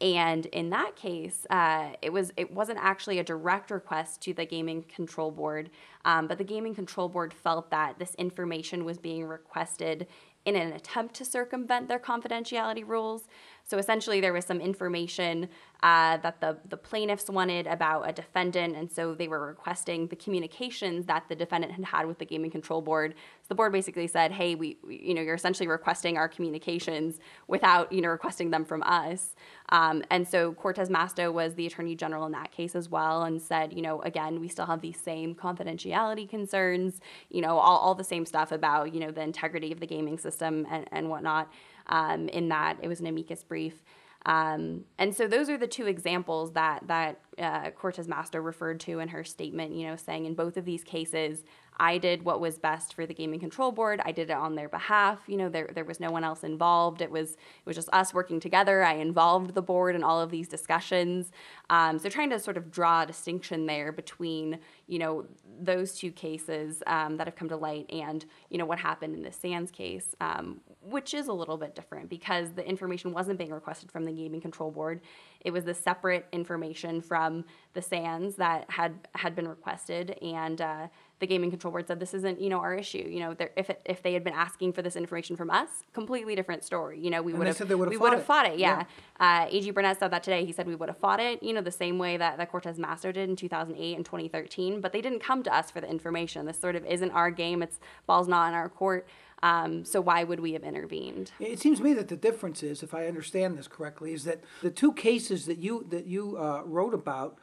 [0.00, 4.44] and in that case, uh, it was it wasn't actually a direct request to the
[4.44, 5.70] Gaming Control Board,
[6.04, 10.06] um, but the Gaming Control Board felt that this information was being requested
[10.44, 13.24] in an attempt to circumvent their confidentiality rules.
[13.68, 15.46] So essentially, there was some information
[15.82, 20.16] uh, that the, the plaintiffs wanted about a defendant, and so they were requesting the
[20.16, 23.14] communications that the defendant had had with the Gaming Control Board.
[23.42, 27.20] So the board basically said, "Hey, we, we you know, you're essentially requesting our communications
[27.46, 29.36] without, you know, requesting them from us."
[29.68, 33.40] Um, and so Cortez Masto was the attorney general in that case as well, and
[33.40, 37.94] said, you know, again, we still have these same confidentiality concerns, you know, all, all
[37.94, 41.52] the same stuff about, you know, the integrity of the gaming system and, and whatnot.
[41.88, 43.82] Um, in that it was an amicus brief.
[44.26, 48.98] Um, and so those are the two examples that that uh, Cortez Masto referred to
[48.98, 49.72] in her statement.
[49.74, 51.44] You know, saying in both of these cases,
[51.80, 54.00] I did what was best for the gaming control board.
[54.04, 55.20] I did it on their behalf.
[55.28, 57.00] You know, there, there was no one else involved.
[57.00, 58.82] It was it was just us working together.
[58.82, 61.30] I involved the board in all of these discussions.
[61.70, 65.26] Um, so trying to sort of draw a distinction there between you know
[65.60, 69.22] those two cases um, that have come to light and you know what happened in
[69.22, 73.52] the Sands case, um, which is a little bit different because the information wasn't being
[73.52, 75.00] requested from the gaming control board.
[75.40, 80.16] It was the separate information from the Sands that had had been requested.
[80.22, 80.60] And.
[80.60, 80.88] Uh,
[81.20, 83.04] the gaming control board said this isn't you know our issue.
[83.08, 86.34] You know if it, if they had been asking for this information from us completely
[86.34, 87.00] different story.
[87.00, 88.84] You know we would have said they would've we would have fought it yeah,
[89.18, 90.44] Uh, ag burnett said that today.
[90.44, 92.78] He said we would have fought it you know the same way that, that cortez
[92.78, 96.46] masto did in 2008 and 2013 but they didn't come to us for the information.
[96.46, 97.62] This sort of isn't our game.
[97.62, 99.06] It's ball's not in our court
[99.42, 101.32] um, so why would we have intervened?
[101.38, 104.42] It seems to me that the difference is, if I understand this correctly, is that
[104.62, 107.38] the two cases that you that you uh, wrote about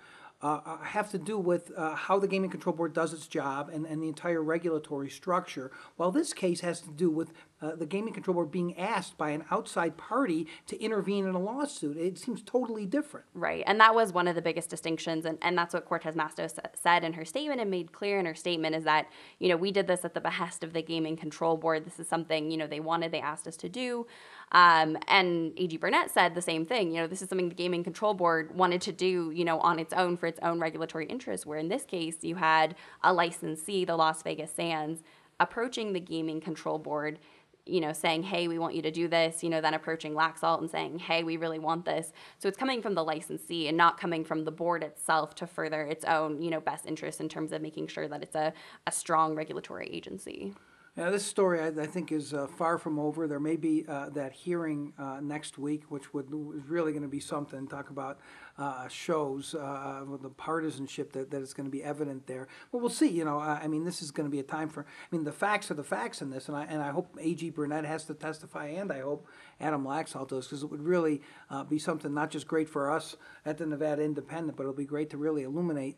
[0.45, 3.67] uh, uh, have to do with uh, how the Gaming Control Board does its job
[3.73, 7.87] and, and the entire regulatory structure, while this case has to do with uh, the
[7.87, 11.97] Gaming Control Board being asked by an outside party to intervene in a lawsuit.
[11.97, 13.25] It seems totally different.
[13.33, 13.63] Right.
[13.65, 15.25] And that was one of the biggest distinctions.
[15.25, 18.35] And, and that's what Cortez Mastos said in her statement and made clear in her
[18.35, 19.07] statement is that,
[19.39, 21.85] you know, we did this at the behest of the Gaming Control Board.
[21.85, 24.05] This is something, you know, they wanted, they asked us to do.
[24.51, 26.91] Um, and AG Burnett said the same thing.
[26.91, 29.79] You know, this is something the Gaming Control Board wanted to do, you know, on
[29.79, 33.85] its own for its own regulatory interests, where in this case, you had a licensee,
[33.85, 35.03] the Las Vegas Sands,
[35.39, 37.19] approaching the Gaming Control Board
[37.65, 40.59] you know, saying, hey, we want you to do this, you know, then approaching Laxalt
[40.59, 42.13] and saying, hey, we really want this.
[42.37, 45.81] So it's coming from the licensee and not coming from the board itself to further
[45.81, 48.53] its own, you know, best interest in terms of making sure that it's a,
[48.85, 50.53] a strong regulatory agency.
[50.97, 53.27] Yeah, this story I, I think is uh, far from over.
[53.27, 57.09] There may be uh, that hearing uh, next week, which would is really going to
[57.09, 57.67] be something.
[57.67, 58.17] Talk about
[58.57, 62.47] uh, shows uh, the partisanship that, that is going to be evident there.
[62.71, 63.09] But we'll see.
[63.09, 64.83] You know, I I mean, this is going to be a time for.
[64.83, 67.49] I mean, the facts are the facts in this, and I and I hope A.G.
[67.49, 69.27] Burnett has to testify, and I hope
[69.59, 73.17] Adam Laxalt does, because it would really uh, be something not just great for us
[73.45, 75.97] at the Nevada Independent, but it'll be great to really illuminate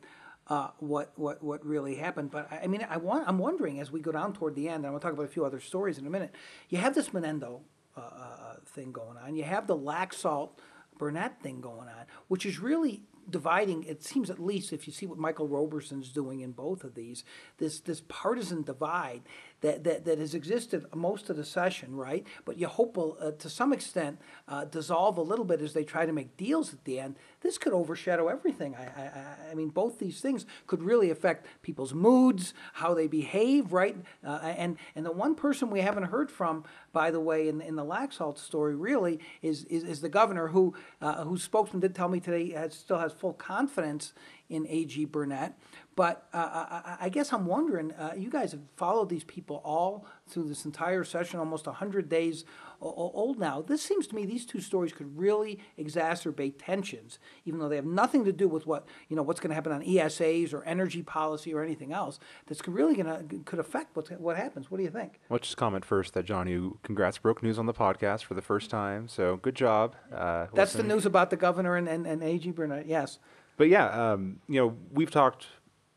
[0.50, 2.32] uh, what what what really happened.
[2.32, 4.78] But I I mean, I want I'm wondering as we go down toward the end,
[4.78, 6.34] and I'm going to talk about a few other stories in a minute.
[6.70, 7.62] You have this Manendo
[7.96, 9.36] uh, uh, thing going on.
[9.36, 10.52] You have the Laxalt
[10.98, 13.84] Burnett thing going on, which is really dividing.
[13.84, 17.24] It seems at least if you see what Michael Roberson's doing in both of these,
[17.58, 19.24] this this partisan divide
[19.62, 22.26] that, that, that has existed most of the session, right?
[22.46, 25.84] But you hope will, uh, to some extent, uh, dissolve a little bit as they
[25.84, 27.16] try to make deals at the end.
[27.41, 28.76] This could overshadow everything.
[28.76, 33.73] I, I, I mean, both these things could really affect people's moods, how they behave,
[33.73, 33.95] right?
[34.26, 37.76] Uh, and and the one person we haven't heard from, by the way, in, in
[37.76, 42.10] the Laxalt story, really is is, is the governor who uh, whose spokesman did tell
[42.10, 44.13] me today has, still has full confidence
[44.50, 45.06] in A.G.
[45.06, 45.58] Burnett.
[45.95, 50.06] But uh, I, I, guess I'm wondering, uh, you guys have followed these people all
[50.28, 52.45] through this entire session, almost 100 days
[52.82, 53.62] old now.
[53.62, 57.86] This seems to me these two stories could really exacerbate tensions, even though they have
[57.86, 61.02] nothing to do with what you know what's going to happen on ESAs or energy
[61.02, 62.20] policy or anything else.
[62.48, 64.70] That's really going to could affect what what happens.
[64.70, 65.20] What do you think?
[65.30, 68.42] Let's just comment first that Jon, you congrats broke news on the podcast for the
[68.42, 69.08] first time.
[69.08, 69.96] So good job.
[70.13, 70.88] Uh, That's listening.
[70.88, 72.86] the news about the governor and, and, and AG Burnett.
[72.88, 73.20] Yes.
[73.58, 75.48] But yeah, um, you know, we've talked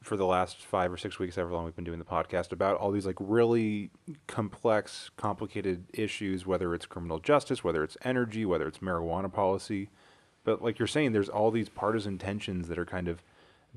[0.03, 2.77] for the last five or six weeks, however long we've been doing the podcast, about
[2.77, 3.91] all these like really
[4.27, 9.91] complex, complicated issues, whether it's criminal justice, whether it's energy, whether it's marijuana policy.
[10.43, 13.23] But like you're saying, there's all these partisan tensions that are kind of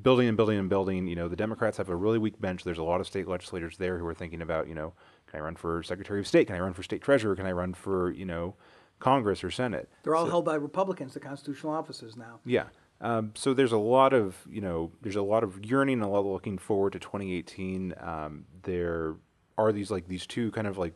[0.01, 1.07] building and building and building.
[1.07, 2.63] You know, the Democrats have a really weak bench.
[2.63, 4.93] There's a lot of state legislators there who are thinking about, you know,
[5.27, 6.47] can I run for Secretary of State?
[6.47, 7.35] Can I run for state treasurer?
[7.35, 8.55] Can I run for, you know,
[8.99, 9.89] Congress or Senate?
[10.03, 12.39] They're all so, held by Republicans, the constitutional offices now.
[12.45, 12.65] Yeah.
[13.03, 16.21] Um, so there's a lot of you know there's a lot of yearning, a lot
[16.21, 17.93] of looking forward to 2018.
[17.99, 19.15] Um, there
[19.57, 20.93] are these like these two kind of like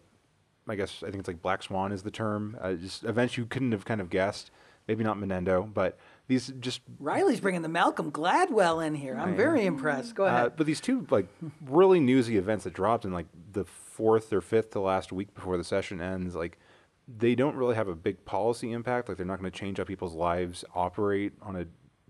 [0.70, 2.58] I guess I think it's like black swan is the term.
[2.62, 4.52] Uh, just events you couldn't have kind of guessed.
[4.88, 9.18] Maybe not Manendo, but these just Riley's bringing the Malcolm Gladwell in here.
[9.18, 10.16] I'm very impressed.
[10.16, 10.46] Go ahead.
[10.46, 11.28] Uh, but these two like
[11.66, 15.58] really newsy events that dropped in like the fourth or fifth to last week before
[15.58, 16.58] the session ends, like
[17.06, 19.10] they don't really have a big policy impact.
[19.10, 21.66] Like they're not going to change how people's lives operate on a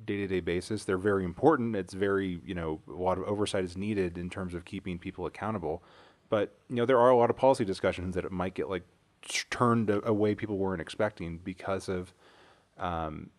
[0.07, 0.85] day to day basis.
[0.85, 1.75] They're very important.
[1.75, 5.27] It's very, you know, a lot of oversight is needed in terms of keeping people
[5.27, 5.83] accountable.
[6.29, 8.83] But, you know, there are a lot of policy discussions that it might get like
[9.49, 12.13] turned a, a people weren't expecting because of
[12.77, 13.29] um,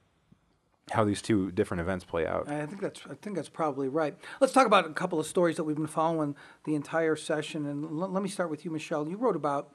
[0.90, 2.48] how these two different events play out.
[2.48, 4.16] I think that's I think that's probably right.
[4.40, 7.66] Let's talk about a couple of stories that we've been following the entire session.
[7.66, 9.08] And l- let me start with you, Michelle.
[9.08, 9.72] You wrote about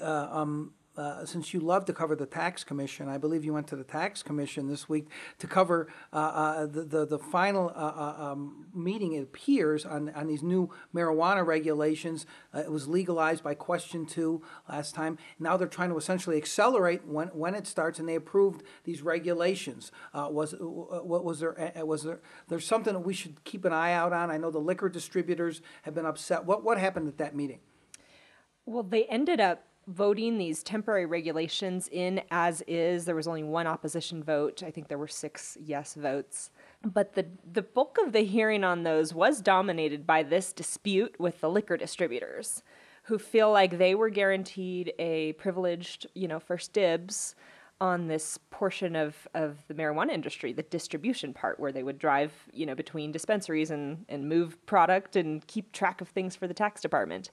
[0.00, 3.66] uh, um, uh, since you love to cover the tax commission, I believe you went
[3.68, 7.72] to the tax commission this week to cover uh, uh, the, the, the final uh,
[7.72, 9.12] uh, um, meeting.
[9.12, 12.26] It appears on on these new marijuana regulations.
[12.54, 15.18] It was legalized by question two last time.
[15.38, 19.92] Now they're trying to essentially accelerate when when it starts, and they approved these regulations.
[20.14, 21.72] was what was there?
[21.84, 22.20] Was there?
[22.48, 24.30] There's something that we should keep an eye out on.
[24.30, 26.44] I know the liquor distributors have been upset.
[26.44, 27.60] What what happened at that meeting?
[28.64, 33.04] Well, they ended up voting these temporary regulations in as is.
[33.04, 34.62] There was only one opposition vote.
[34.62, 36.50] I think there were six yes votes.
[36.84, 41.40] But the, the bulk of the hearing on those was dominated by this dispute with
[41.40, 42.62] the liquor distributors
[43.04, 47.36] who feel like they were guaranteed a privileged, you know, first dibs
[47.80, 52.32] on this portion of, of the marijuana industry, the distribution part, where they would drive,
[52.52, 56.54] you know, between dispensaries and, and move product and keep track of things for the
[56.54, 57.30] tax department.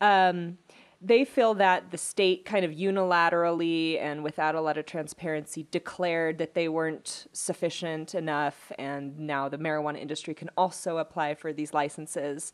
[0.00, 0.58] Um,
[1.00, 6.38] they feel that the state kind of unilaterally and without a lot of transparency declared
[6.38, 11.74] that they weren't sufficient enough, and now the marijuana industry can also apply for these
[11.74, 12.52] licenses.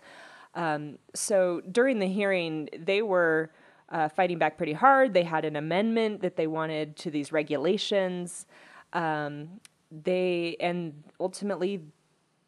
[0.54, 3.50] Um, so during the hearing, they were
[3.88, 5.14] uh, fighting back pretty hard.
[5.14, 8.46] They had an amendment that they wanted to these regulations.
[8.92, 9.60] Um,
[10.04, 11.82] they and ultimately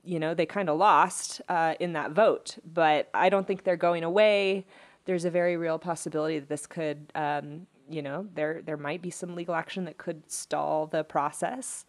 [0.03, 3.77] you know they kind of lost uh, in that vote but i don't think they're
[3.77, 4.65] going away
[5.05, 9.11] there's a very real possibility that this could um, you know there there might be
[9.11, 11.85] some legal action that could stall the process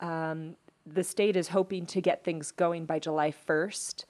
[0.00, 0.56] um,
[0.86, 4.04] the state is hoping to get things going by july 1st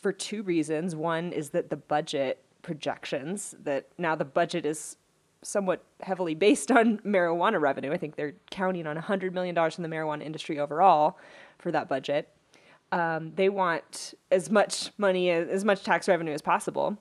[0.00, 4.96] for two reasons one is that the budget projections that now the budget is
[5.44, 7.92] somewhat heavily based on marijuana revenue.
[7.92, 11.18] I think they're counting on $100 million from the marijuana industry overall
[11.58, 12.28] for that budget.
[12.90, 16.96] Um, they want as much money, as much tax revenue as possible.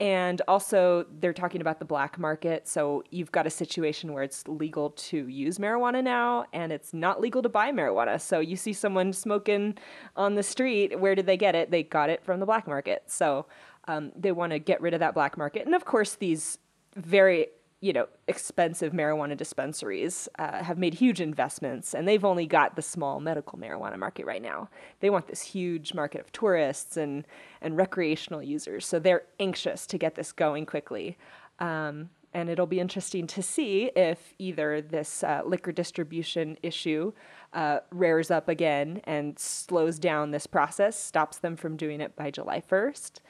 [0.00, 2.66] And also, they're talking about the black market.
[2.66, 7.20] So, you've got a situation where it's legal to use marijuana now, and it's not
[7.20, 8.20] legal to buy marijuana.
[8.20, 9.78] So, you see someone smoking
[10.16, 11.70] on the street, where did they get it?
[11.70, 13.04] They got it from the black market.
[13.06, 13.46] So,
[13.86, 15.64] um, they want to get rid of that black market.
[15.64, 16.58] And of course, these
[16.96, 17.48] very
[17.80, 22.82] you know, expensive marijuana dispensaries uh, have made huge investments, and they've only got the
[22.82, 24.68] small medical marijuana market right now.
[25.00, 27.26] They want this huge market of tourists and
[27.60, 31.18] and recreational users, so they're anxious to get this going quickly.
[31.58, 37.12] Um, and it'll be interesting to see if either this uh, liquor distribution issue
[37.52, 42.32] uh, rears up again and slows down this process, stops them from doing it by
[42.32, 43.20] July 1st.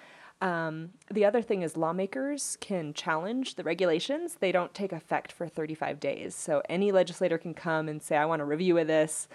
[0.40, 4.36] Um, the other thing is lawmakers can challenge the regulations.
[4.40, 6.34] They don't take effect for 35 days.
[6.34, 9.28] So any legislator can come and say, I want a review of this,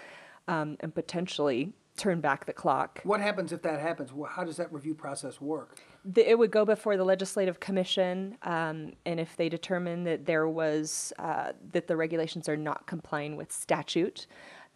[0.46, 3.00] um, and potentially turn back the clock.
[3.04, 4.10] What happens if that happens?
[4.30, 5.78] How does that review process work?
[6.04, 10.48] The, it would go before the legislative commission, um, and if they determine that there
[10.48, 14.26] was uh, that the regulations are not complying with statute,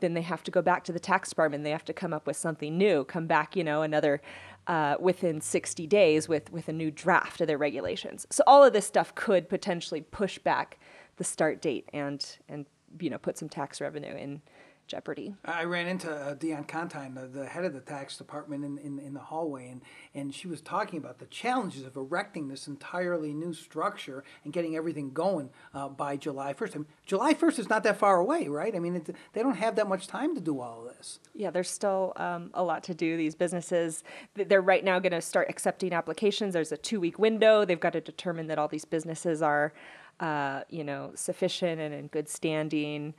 [0.00, 1.64] then they have to go back to the tax department.
[1.64, 4.20] They have to come up with something new, come back, you know, another
[4.66, 8.26] uh, within 60 days with, with a new draft of their regulations.
[8.30, 10.78] So all of this stuff could potentially push back
[11.16, 12.66] the start date and, and
[13.00, 14.40] you know, put some tax revenue in
[14.86, 15.34] jeopardy.
[15.44, 18.98] I ran into uh, Deonne Contine, the, the, head of the tax department, in, in,
[18.98, 19.80] in, the hallway, and,
[20.14, 24.76] and she was talking about the challenges of erecting this entirely new structure and getting
[24.76, 26.74] everything going uh, by July 1st.
[26.74, 28.74] I mean, July 1st is not that far away, right?
[28.74, 31.18] I mean, it, they don't have that much time to do all of this.
[31.34, 33.16] Yeah, there's still um, a lot to do.
[33.16, 34.04] These businesses,
[34.34, 36.54] they're right now going to start accepting applications.
[36.54, 37.64] There's a two week window.
[37.64, 39.72] They've got to determine that all these businesses are,
[40.20, 43.14] uh, you know, sufficient and in good standing.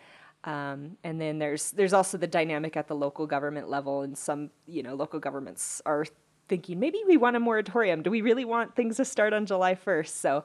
[0.46, 4.52] Um, and then there's there's also the dynamic at the local government level, and some
[4.68, 6.06] you know local governments are
[6.48, 8.04] thinking maybe we want a moratorium.
[8.04, 10.08] Do we really want things to start on July 1st?
[10.10, 10.44] So,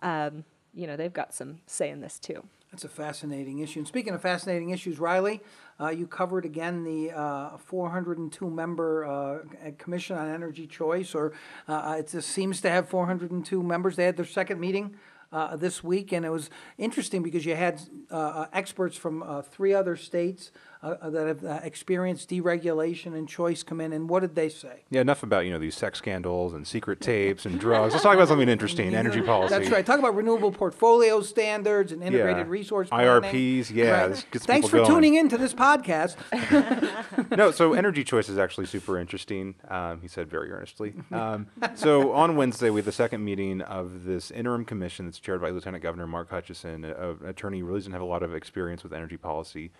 [0.00, 2.42] um, you know, they've got some say in this too.
[2.70, 3.80] That's a fascinating issue.
[3.80, 5.42] And speaking of fascinating issues, Riley,
[5.78, 11.34] uh, you covered again the uh, 402 member uh, Commission on Energy Choice, or
[11.68, 13.96] uh, it just seems to have 402 members.
[13.96, 14.96] They had their second meeting
[15.32, 17.80] uh, this week, and it was interesting because you had
[18.10, 20.50] uh, uh experts from uh, three other states
[20.82, 24.48] uh, uh, that have uh, experienced deregulation and choice come in, and what did they
[24.48, 24.82] say?
[24.90, 27.92] Yeah, enough about you know these sex scandals and secret tapes and drugs.
[27.92, 29.54] Let's talk about something interesting: energy policy.
[29.54, 29.86] That's right.
[29.86, 32.50] Talk about renewable portfolio standards and integrated yeah.
[32.50, 33.30] resource planning.
[33.30, 33.70] IRPs.
[33.70, 34.06] Yeah.
[34.06, 34.16] Right.
[34.32, 34.90] Thanks for going.
[34.90, 36.16] tuning in to this podcast.
[37.36, 39.54] no, so energy choice is actually super interesting.
[39.68, 40.94] Um, he said very earnestly.
[41.12, 45.40] Um, so on Wednesday, we had the second meeting of this interim commission that's chaired
[45.40, 48.82] by Lieutenant Governor Mark Hutchison, an attorney who really doesn't have a lot of experience
[48.82, 49.70] with energy policy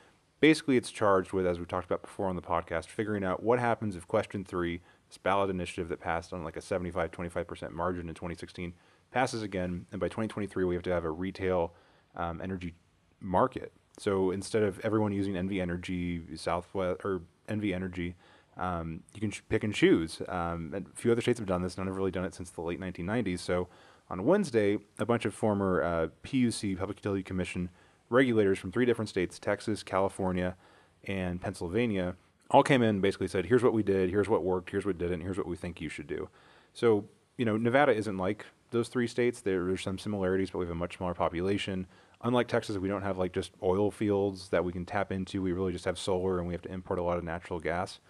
[0.42, 3.60] basically it's charged with, as we talked about before on the podcast, figuring out what
[3.60, 8.08] happens if question three, this ballot initiative that passed on like a 75, 25% margin
[8.08, 8.74] in 2016,
[9.12, 11.72] passes again, and by 2023 we have to have a retail
[12.16, 12.74] um, energy
[13.20, 13.72] market.
[14.00, 18.16] So instead of everyone using NV Energy, Southwest or NV Energy,
[18.56, 20.22] um, you can pick and choose.
[20.26, 21.78] Um, and a few other states have done this.
[21.78, 23.38] None have really done it since the late 1990s.
[23.38, 23.68] So
[24.10, 27.70] on Wednesday, a bunch of former uh, PUC, Public Utility Commission
[28.12, 30.56] regulators from three different states Texas, California,
[31.04, 32.16] and Pennsylvania
[32.50, 34.98] all came in and basically said, here's what we did, here's what worked, here's what
[34.98, 36.28] didn't, here's what we think you should do.
[36.74, 37.06] So,
[37.38, 39.40] you know, Nevada isn't like those three states.
[39.40, 41.86] There there's some similarities, but we have a much smaller population.
[42.22, 45.42] Unlike Texas, we don't have like just oil fields that we can tap into.
[45.42, 48.00] We really just have solar and we have to import a lot of natural gas.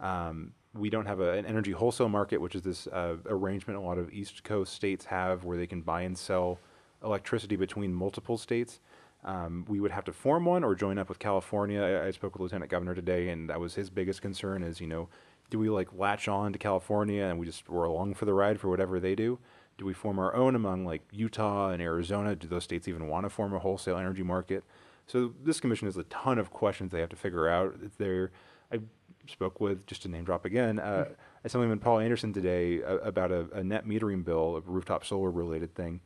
[0.00, 3.82] Um, we don't have a, an energy wholesale market, which is this uh, arrangement a
[3.82, 6.58] lot of East Coast states have where they can buy and sell
[7.04, 8.80] electricity between multiple states.
[9.24, 11.82] Um, we would have to form one or join up with California.
[11.82, 14.86] I, I, spoke with Lieutenant Governor today, and that was his biggest concern: is you
[14.86, 15.08] know,
[15.50, 18.58] do we like latch on to California and we just we're along for the ride
[18.58, 19.38] for whatever they do?
[19.76, 22.34] Do we form our own among like Utah and Arizona?
[22.34, 24.64] Do those states even want to form a wholesale energy market?
[25.06, 27.74] So this commission has a ton of questions they have to figure out.
[27.98, 28.30] There,
[28.72, 28.78] I
[29.26, 31.06] spoke with just to name drop again, uh,
[31.44, 35.74] Assemblyman Paul Anderson today uh, about a, a net metering bill, a rooftop solar related
[35.74, 36.00] thing.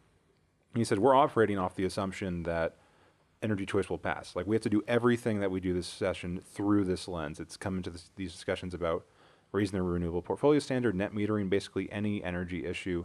[0.74, 2.76] He said we're operating off the assumption that
[3.44, 4.34] energy choice will pass.
[4.34, 7.38] Like we have to do everything that we do this session through this lens.
[7.38, 9.04] It's come into this, these discussions about
[9.52, 13.04] raising the renewable portfolio standard, net metering, basically any energy issue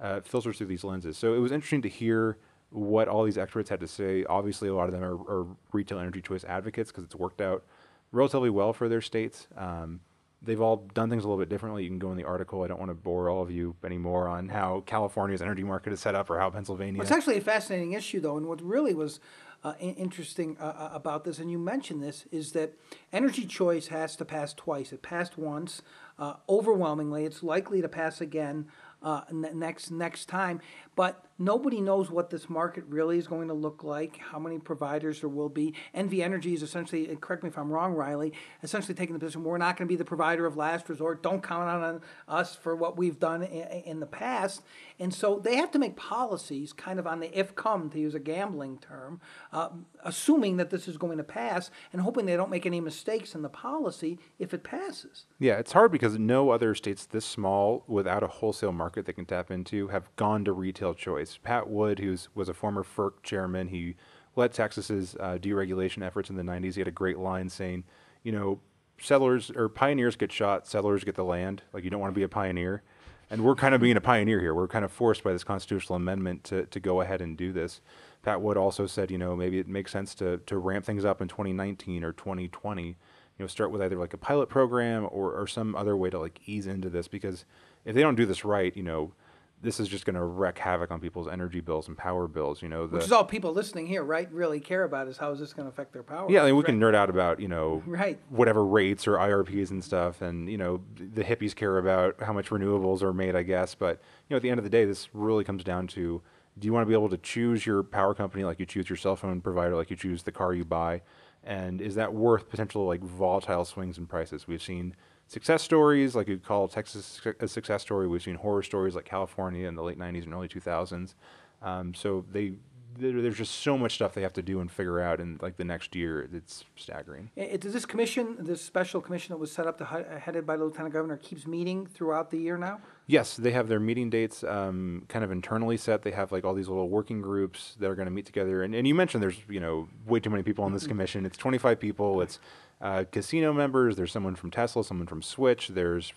[0.00, 1.16] uh, filters through these lenses.
[1.16, 2.38] So it was interesting to hear
[2.70, 4.24] what all these experts had to say.
[4.24, 7.64] Obviously, a lot of them are, are retail energy choice advocates because it's worked out
[8.12, 9.48] relatively well for their states.
[9.56, 10.00] Um,
[10.42, 11.82] they've all done things a little bit differently.
[11.82, 12.62] You can go in the article.
[12.62, 16.00] I don't want to bore all of you anymore on how California's energy market is
[16.00, 16.98] set up or how Pennsylvania.
[16.98, 19.20] Well, it's actually a fascinating issue, though, and what really was
[19.64, 22.74] uh, in- interesting uh, uh, about this, and you mentioned this, is that
[23.12, 24.92] energy choice has to pass twice.
[24.92, 25.82] It passed once,
[26.18, 27.24] uh, overwhelmingly.
[27.24, 28.68] It's likely to pass again
[29.02, 30.60] uh, ne- next next time.
[30.94, 35.20] But nobody knows what this market really is going to look like, how many providers
[35.20, 35.74] there will be.
[35.94, 38.32] NV Energy is essentially, correct me if I'm wrong, Riley,
[38.62, 41.22] essentially taking the position we're not going to be the provider of last resort.
[41.22, 44.62] Don't count on us for what we've done in, in the past.
[45.00, 48.14] And so they have to make policies kind of on the if come, to use
[48.14, 49.20] a gambling term,
[49.52, 49.68] uh,
[50.04, 53.42] assuming that this is going to pass and hoping they don't make any mistakes in
[53.42, 55.26] the policy if it passes.
[55.38, 59.24] Yeah, it's hard because no other states this small without a wholesale market they can
[59.24, 61.27] tap into have gone to retail choice.
[61.36, 63.96] Pat Wood, who was a former FERC chairman, he
[64.36, 66.74] led Texas's uh, deregulation efforts in the 90s.
[66.74, 67.84] He had a great line saying,
[68.22, 68.60] you know,
[69.00, 71.62] settlers or pioneers get shot, settlers get the land.
[71.72, 72.82] Like you don't want to be a pioneer.
[73.30, 74.54] And we're kind of being a pioneer here.
[74.54, 77.80] We're kind of forced by this constitutional amendment to, to go ahead and do this.
[78.22, 81.20] Pat Wood also said, you know, maybe it makes sense to, to ramp things up
[81.20, 82.86] in 2019 or 2020.
[82.86, 82.94] You
[83.38, 86.40] know, start with either like a pilot program or, or some other way to like
[86.46, 87.44] ease into this because
[87.84, 89.12] if they don't do this right, you know,
[89.60, 92.62] this is just going to wreak havoc on people's energy bills and power bills.
[92.62, 95.32] You know, the, Which is all people listening here, right, really care about is how
[95.32, 96.30] is this going to affect their power?
[96.30, 98.18] yeah, I mean, we bills, can nerd out about you know Right.
[98.28, 102.50] whatever rates or IRPs and stuff, and you know the hippies care about how much
[102.50, 103.74] renewables are made, I guess.
[103.74, 106.22] But you know, at the end of the day, this really comes down to:
[106.58, 108.96] do you want to be able to choose your power company like you choose your
[108.96, 111.02] cell phone provider, like you choose the car you buy,
[111.42, 114.46] and is that worth potential like volatile swings in prices?
[114.46, 114.94] We've seen
[115.28, 118.08] success stories like you'd call Texas a success story.
[118.08, 121.14] We've seen horror stories like California in the late '90s and early 2000s.
[121.62, 122.54] Um, so they
[122.98, 125.64] there's just so much stuff they have to do and figure out in like the
[125.64, 126.28] next year.
[126.32, 127.30] It's staggering.
[127.36, 130.92] It, this commission, this special commission that was set up, to, headed by the lieutenant
[130.92, 132.80] governor, keeps meeting throughout the year now.
[133.06, 136.02] Yes, they have their meeting dates um, kind of internally set.
[136.02, 138.62] They have like all these little working groups that are going to meet together.
[138.62, 141.24] And, and you mentioned there's you know way too many people on this commission.
[141.24, 142.20] It's 25 people.
[142.20, 142.40] It's
[142.80, 143.96] uh, casino members.
[143.96, 145.68] There's someone from Tesla, someone from Switch.
[145.68, 146.12] There's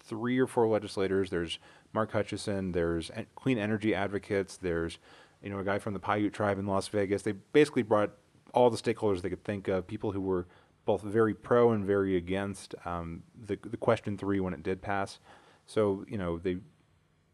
[0.00, 1.30] three or four legislators.
[1.30, 1.58] There's
[1.92, 2.72] Mark Hutchison.
[2.72, 4.56] There's en- clean energy advocates.
[4.56, 4.98] There's
[5.42, 7.22] you know a guy from the Paiute tribe in Las Vegas.
[7.22, 8.10] They basically brought
[8.54, 10.46] all the stakeholders they could think of, people who were
[10.84, 15.18] both very pro and very against um, the the question three when it did pass.
[15.66, 16.58] So you know they.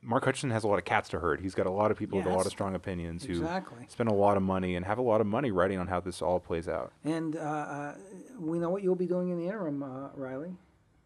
[0.04, 1.40] Mark Hutchison has a lot of cats to herd.
[1.40, 3.86] He's got a lot of people with a lot of strong opinions who Exactly.
[3.88, 6.20] spend a lot of money and have a lot of money writing on how this
[6.20, 6.92] all plays out.
[7.04, 7.94] And uh, uh,
[8.38, 10.54] we know what you'll be doing in the interim, uh, Riley.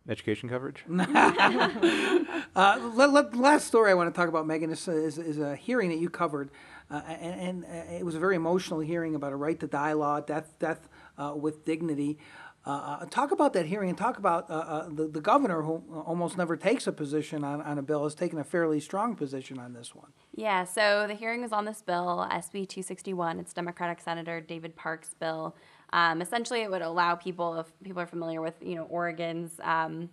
[0.08, 0.84] Education coverage.
[2.56, 5.54] Uh, let, let, last story I want to talk about, Megan, is, is, is a
[5.54, 6.50] hearing that you covered,
[6.90, 9.92] uh, and, and uh, it was a very emotional hearing about a right to die
[9.92, 10.88] law, death, death
[11.18, 12.18] uh, with dignity.
[12.68, 15.82] Uh, uh, talk about that hearing and talk about uh, uh, the, the governor, who
[16.04, 19.58] almost never takes a position on, on a bill, has taken a fairly strong position
[19.58, 20.12] on this one.
[20.36, 23.40] Yeah, so the hearing was on this bill, SB 261.
[23.40, 25.56] It's Democratic Senator David Parks' bill.
[25.94, 30.10] Um, essentially, it would allow people, if people are familiar with, you know, Oregon's um,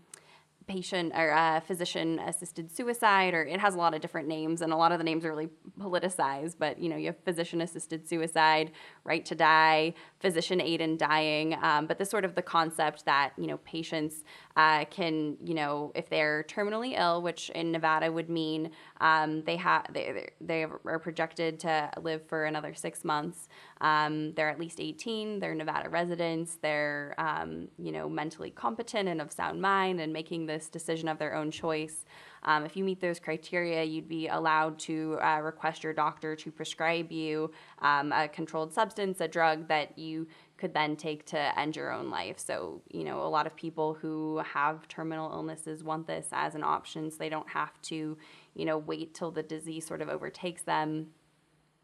[0.67, 4.73] patient or uh, physician assisted suicide, or it has a lot of different names, and
[4.73, 5.49] a lot of the names are really
[5.79, 6.55] politicized.
[6.57, 8.71] But you know, you have physician assisted suicide,
[9.03, 11.55] right to die, physician aid in dying.
[11.61, 14.23] Um, but this sort of the concept that you know patients
[14.55, 19.57] uh, can, you know, if they're terminally ill, which in Nevada would mean um, they
[19.57, 23.47] have they they are projected to live for another six months.
[23.85, 25.37] Um, they're at least 18.
[25.39, 26.57] They're Nevada residents.
[26.59, 31.19] They're um, you know mentally competent and of sound mind and making this decision of
[31.19, 32.03] their own choice.
[32.41, 36.51] Um, if you meet those criteria, you'd be allowed to uh, request your doctor to
[36.51, 40.27] prescribe you um, a controlled substance, a drug that you
[40.57, 42.39] could then take to end your own life.
[42.39, 46.63] So, you know, a lot of people who have terminal illnesses want this as an
[46.63, 48.17] option so they don't have to,
[48.55, 51.07] you know, wait till the disease sort of overtakes them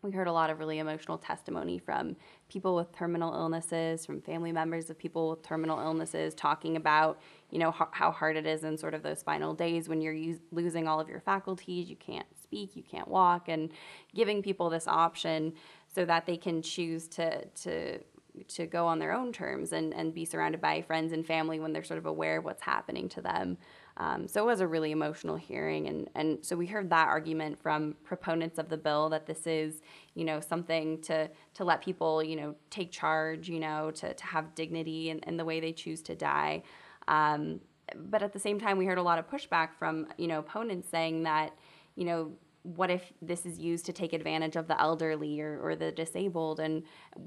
[0.01, 2.15] we heard a lot of really emotional testimony from
[2.49, 7.19] people with terminal illnesses, from family members of people with terminal illnesses, talking about
[7.51, 10.13] you know how, how hard it is in sort of those final days when you're
[10.13, 13.71] use, losing all of your faculties, you can't speak, you can't walk, and
[14.15, 15.53] giving people this option
[15.87, 17.99] so that they can choose to to
[18.47, 21.73] to go on their own terms and, and be surrounded by friends and family when
[21.73, 23.57] they're sort of aware of what's happening to them.
[24.01, 27.61] Um, so it was a really emotional hearing, and, and so we heard that argument
[27.61, 29.81] from proponents of the bill that this is,
[30.15, 34.25] you know, something to to let people, you know, take charge, you know, to, to
[34.25, 36.63] have dignity in, in the way they choose to die.
[37.07, 37.59] Um,
[37.95, 40.89] but at the same time, we heard a lot of pushback from, you know, opponents
[40.89, 41.55] saying that,
[41.95, 42.31] you know,
[42.63, 46.59] what if this is used to take advantage of the elderly or, or the disabled
[46.59, 46.83] and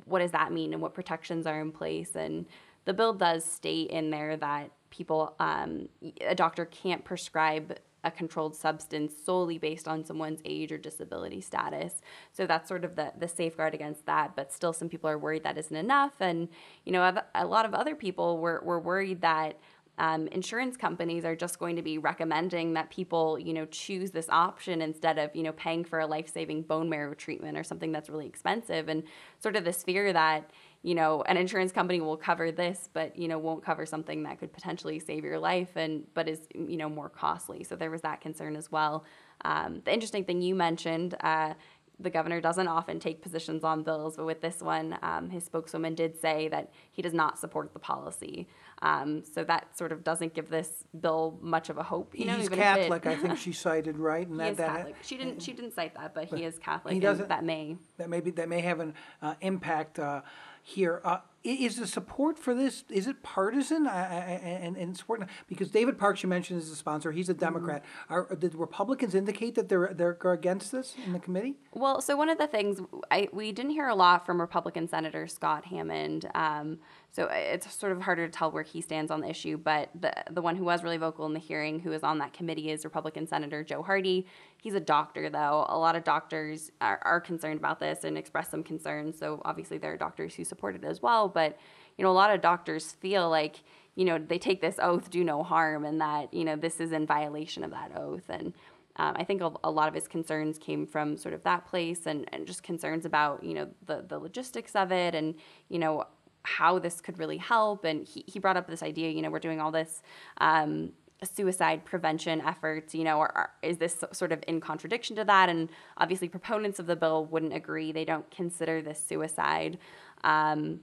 [0.06, 2.46] what does that mean and what protections are in place and
[2.84, 5.88] the bill does state in there that people um,
[6.20, 7.66] a doctor can't prescribe
[8.04, 12.02] a controlled substance solely based on someone's age or disability status.
[12.32, 14.36] So that's sort of the, the safeguard against that.
[14.36, 16.12] But still, some people are worried that isn't enough.
[16.20, 16.48] And,
[16.84, 17.02] you know,
[17.34, 19.58] a lot of other people were, were worried that
[19.96, 24.28] um, insurance companies are just going to be recommending that people, you know, choose this
[24.28, 28.10] option instead of, you know, paying for a life-saving bone marrow treatment or something that's
[28.10, 29.04] really expensive, and
[29.38, 30.50] sort of this fear that,
[30.84, 34.38] you know, an insurance company will cover this, but you know, won't cover something that
[34.38, 37.64] could potentially save your life and but is, you know, more costly.
[37.64, 39.04] So there was that concern as well.
[39.46, 41.16] Um, the interesting thing you mentioned.
[41.20, 41.54] Uh,
[42.00, 45.94] the governor doesn't often take positions on bills, but with this one, um, his spokeswoman
[45.94, 48.48] did say that he does not support the policy.
[48.82, 52.12] Um, so that sort of doesn't give this bill much of a hope.
[52.18, 54.26] You know, He's even if it- Catholic, I think she cited, right?
[54.26, 55.40] And he that is that She didn't.
[55.40, 56.92] She didn't cite that, but he is Catholic.
[56.92, 57.76] he and doesn't- that may.
[57.96, 60.22] that may be, that may have an uh, impact uh,
[60.66, 61.00] here.
[61.04, 63.86] Uh, is the support for this is it partisan?
[63.86, 67.12] I, I, I- and and support because David Parks you mentioned is a sponsor.
[67.12, 67.84] He's a Democrat.
[68.08, 71.56] Are did Republicans indicate that they're they're against this in the committee?
[71.74, 75.28] Well, so one of the things I, we didn't hear a lot from Republican Senator
[75.28, 76.30] Scott Hammond.
[76.34, 76.78] Um,
[77.14, 79.56] so it's sort of harder to tell where he stands on the issue.
[79.56, 82.32] But the the one who was really vocal in the hearing, who is on that
[82.32, 84.26] committee, is Republican Senator Joe Hardy.
[84.60, 85.64] He's a doctor, though.
[85.68, 89.16] A lot of doctors are, are concerned about this and express some concerns.
[89.16, 91.28] So obviously there are doctors who support it as well.
[91.28, 91.56] But
[91.96, 93.62] you know, a lot of doctors feel like
[93.94, 96.90] you know they take this oath, do no harm, and that you know this is
[96.90, 98.28] in violation of that oath.
[98.28, 98.52] And
[98.96, 102.06] um, I think a, a lot of his concerns came from sort of that place
[102.06, 105.34] and, and just concerns about, you know, the, the logistics of it and,
[105.68, 106.04] you know,
[106.44, 107.84] how this could really help.
[107.84, 110.02] And he, he brought up this idea, you know, we're doing all this
[110.38, 110.92] um,
[111.22, 115.48] suicide prevention efforts, you know, or, or is this sort of in contradiction to that?
[115.48, 117.92] And obviously, proponents of the bill wouldn't agree.
[117.92, 119.78] They don't consider this suicide.
[120.22, 120.80] Um,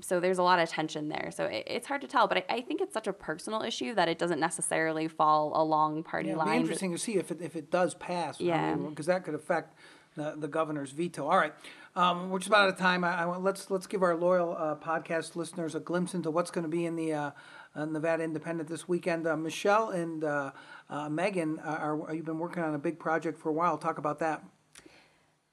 [0.00, 1.30] so there's a lot of tension there.
[1.34, 3.94] So it, it's hard to tell, but I, I think it's such a personal issue
[3.96, 6.60] that it doesn't necessarily fall along party Yeah, be lines.
[6.62, 8.40] interesting to see if it if it does pass.
[8.40, 8.76] Yeah.
[8.76, 9.74] because that could affect
[10.16, 11.26] the, the governor's veto.
[11.26, 11.52] All right.
[11.96, 13.02] Um, we're just about out of time.
[13.02, 16.50] I, I want, let's let's give our loyal uh, podcast listeners a glimpse into what's
[16.50, 17.30] going to be in the uh,
[17.74, 19.26] uh, Nevada Independent this weekend.
[19.26, 20.52] Uh, Michelle and uh,
[20.88, 23.76] uh, Megan, are, are you've been working on a big project for a while.
[23.76, 24.44] Talk about that.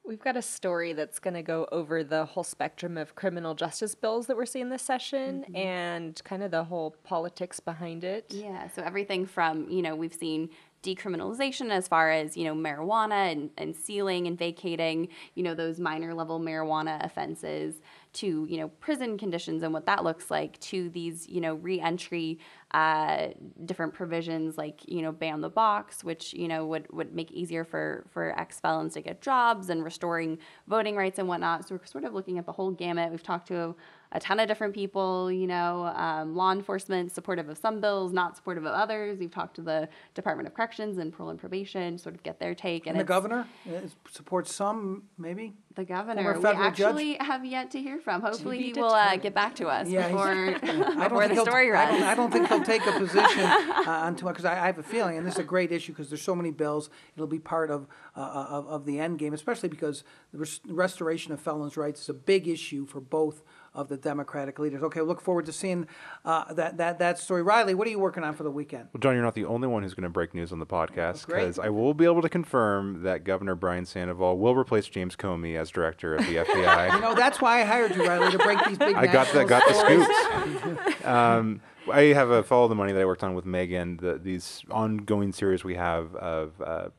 [0.06, 3.94] We've got a story that's going to go over the whole spectrum of criminal justice
[3.94, 8.26] bills that we're seeing this session and kind of the whole politics behind it.
[8.30, 10.50] Yeah, so everything from, you know, we've seen
[10.84, 15.80] decriminalization as far as, you know, marijuana and, and sealing and vacating, you know, those
[15.80, 17.82] minor level marijuana offenses
[18.14, 22.40] to, you know, prison conditions and what that looks like to these, you know, reentry
[22.72, 23.28] uh,
[23.66, 27.64] different provisions like, you know, ban the box, which, you know, would, would make easier
[27.64, 31.68] for, for ex-felons to get jobs and restoring voting rights and whatnot.
[31.68, 33.12] So we're sort of looking at the whole gamut.
[33.12, 33.76] We've talked to
[34.12, 38.36] a ton of different people, you know, um, law enforcement supportive of some bills, not
[38.38, 39.20] supportive of others.
[39.20, 42.56] We've talked to the Department of Corrections and parole and probation, sort of get their
[42.56, 42.88] take.
[42.88, 43.80] And the governor uh,
[44.10, 45.54] supports some, maybe.
[45.76, 46.82] the governor, we federal judge?
[46.82, 48.22] actually have yet to hear from.
[48.22, 51.34] Hopefully, he will uh, get back to us Yeah, before, I don't before think the
[51.36, 52.04] he'll- story I don't.
[52.04, 54.78] I don't think he'll take a position uh, on too much because I, I have
[54.78, 56.90] a feeling, and this is a great issue because there's so many bills.
[57.16, 61.34] It'll be part of uh, of, of the end game, especially because the res- restoration
[61.34, 63.44] of felons' rights is a big issue for both
[63.78, 64.82] of the Democratic leaders.
[64.84, 65.88] Okay, look forward to seeing
[66.26, 67.44] uh, that that that story.
[67.44, 68.90] Riley, what are you working on for the weekend?
[68.92, 71.28] Well, Jon, you're not the only one who's going to break news on the podcast
[71.28, 75.56] because I will be able to confirm that Governor Brian Sandoval will replace James Comey
[75.56, 76.94] as director of the FBI.
[76.96, 78.96] You know, that's why I hired you, Riley, to break these big.
[78.96, 81.06] I got the got the scoops.
[81.06, 81.62] um,
[81.92, 83.98] I have a follow the money that I worked on with Megan.
[83.98, 86.90] The, these ongoing series we have of uh,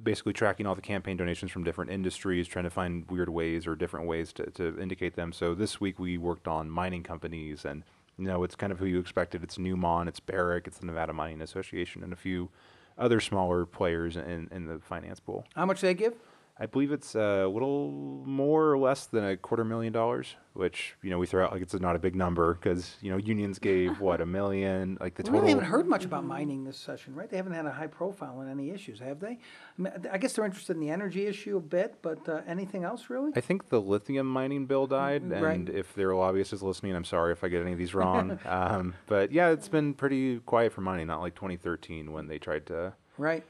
[0.00, 3.76] basically tracking all the campaign donations from different industries, trying to find weird ways or
[3.76, 5.32] different ways to, to indicate them.
[5.32, 7.84] So this week we worked on mining companies, and
[8.18, 9.42] you know it's kind of who you expected.
[9.44, 12.50] It's Newmont, it's Barrick, it's the Nevada Mining Association, and a few
[12.98, 15.44] other smaller players in, in the finance pool.
[15.54, 16.14] How much do they give?
[16.56, 21.10] I believe it's a little more or less than a quarter million dollars, which you
[21.10, 23.98] know we throw out like it's not a big number because you know unions gave
[24.00, 25.40] what a million, like the We total.
[25.40, 27.28] really haven't heard much about mining this session, right?
[27.28, 29.30] They haven't had a high profile on any issues, have they?
[29.30, 29.38] I,
[29.78, 33.10] mean, I guess they're interested in the energy issue a bit, but uh, anything else
[33.10, 33.32] really?
[33.34, 35.56] I think the lithium mining bill died, Right.
[35.56, 38.38] and if there are lobbyists listening, I'm sorry if I get any of these wrong.
[38.46, 42.66] um, but yeah, it's been pretty quiet for mining, not like 2013 when they tried
[42.66, 42.92] to.
[43.18, 43.42] Right.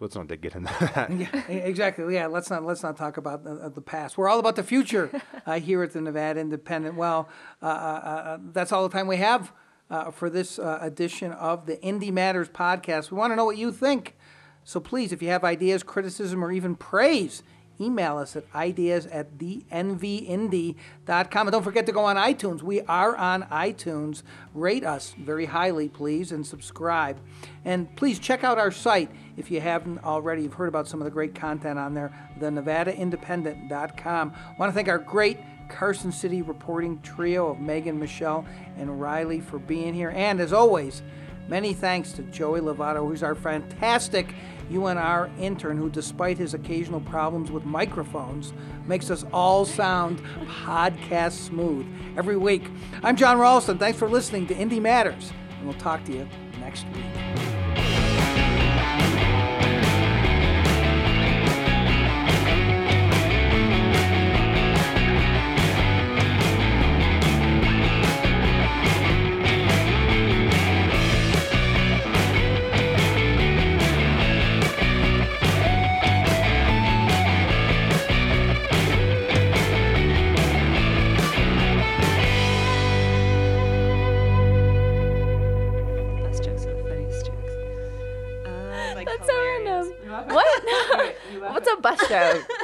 [0.00, 1.10] Let's not get into that.
[1.10, 2.14] Yeah, exactly.
[2.14, 4.16] Yeah, let's not let's not talk about the, the past.
[4.16, 5.10] We're all about the future
[5.46, 6.94] uh, here at the Nevada Independent.
[6.94, 7.28] Well,
[7.60, 9.52] uh, uh, uh, that's all the time we have
[9.90, 13.10] uh, for this uh, edition of the Indie Matters podcast.
[13.10, 14.16] We want to know what you think.
[14.62, 17.42] So please, if you have ideas, criticism, or even praise,
[17.80, 20.76] email us at ideas at thenvindy.com.
[21.08, 22.62] And don't forget to go on iTunes.
[22.62, 24.22] We are on iTunes.
[24.54, 27.18] Rate us very highly, please, and subscribe.
[27.64, 30.42] And please check out our site if you haven't already.
[30.42, 34.34] You've heard about some of the great content on there, the nevadaindependent.com.
[34.34, 38.46] I want to thank our great Carson City reporting trio of Megan, Michelle,
[38.78, 40.10] and Riley for being here.
[40.10, 41.02] And as always,
[41.48, 44.34] Many thanks to Joey Lovato, who's our fantastic
[44.70, 48.52] UNR intern, who, despite his occasional problems with microphones,
[48.86, 52.70] makes us all sound podcast smooth every week.
[53.02, 53.78] I'm Jon Ralston.
[53.78, 56.28] Thanks for listening to Indie Matters, and we'll talk to you
[56.60, 57.67] next week.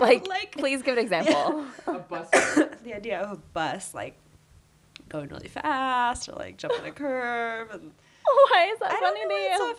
[0.09, 1.65] Like, Like- please give an example.
[1.87, 2.29] A bus.
[2.85, 4.17] the idea of a bus like
[5.09, 7.93] going really fast or like jumping a curve and
[8.25, 9.77] Why is that I funny don't to know you?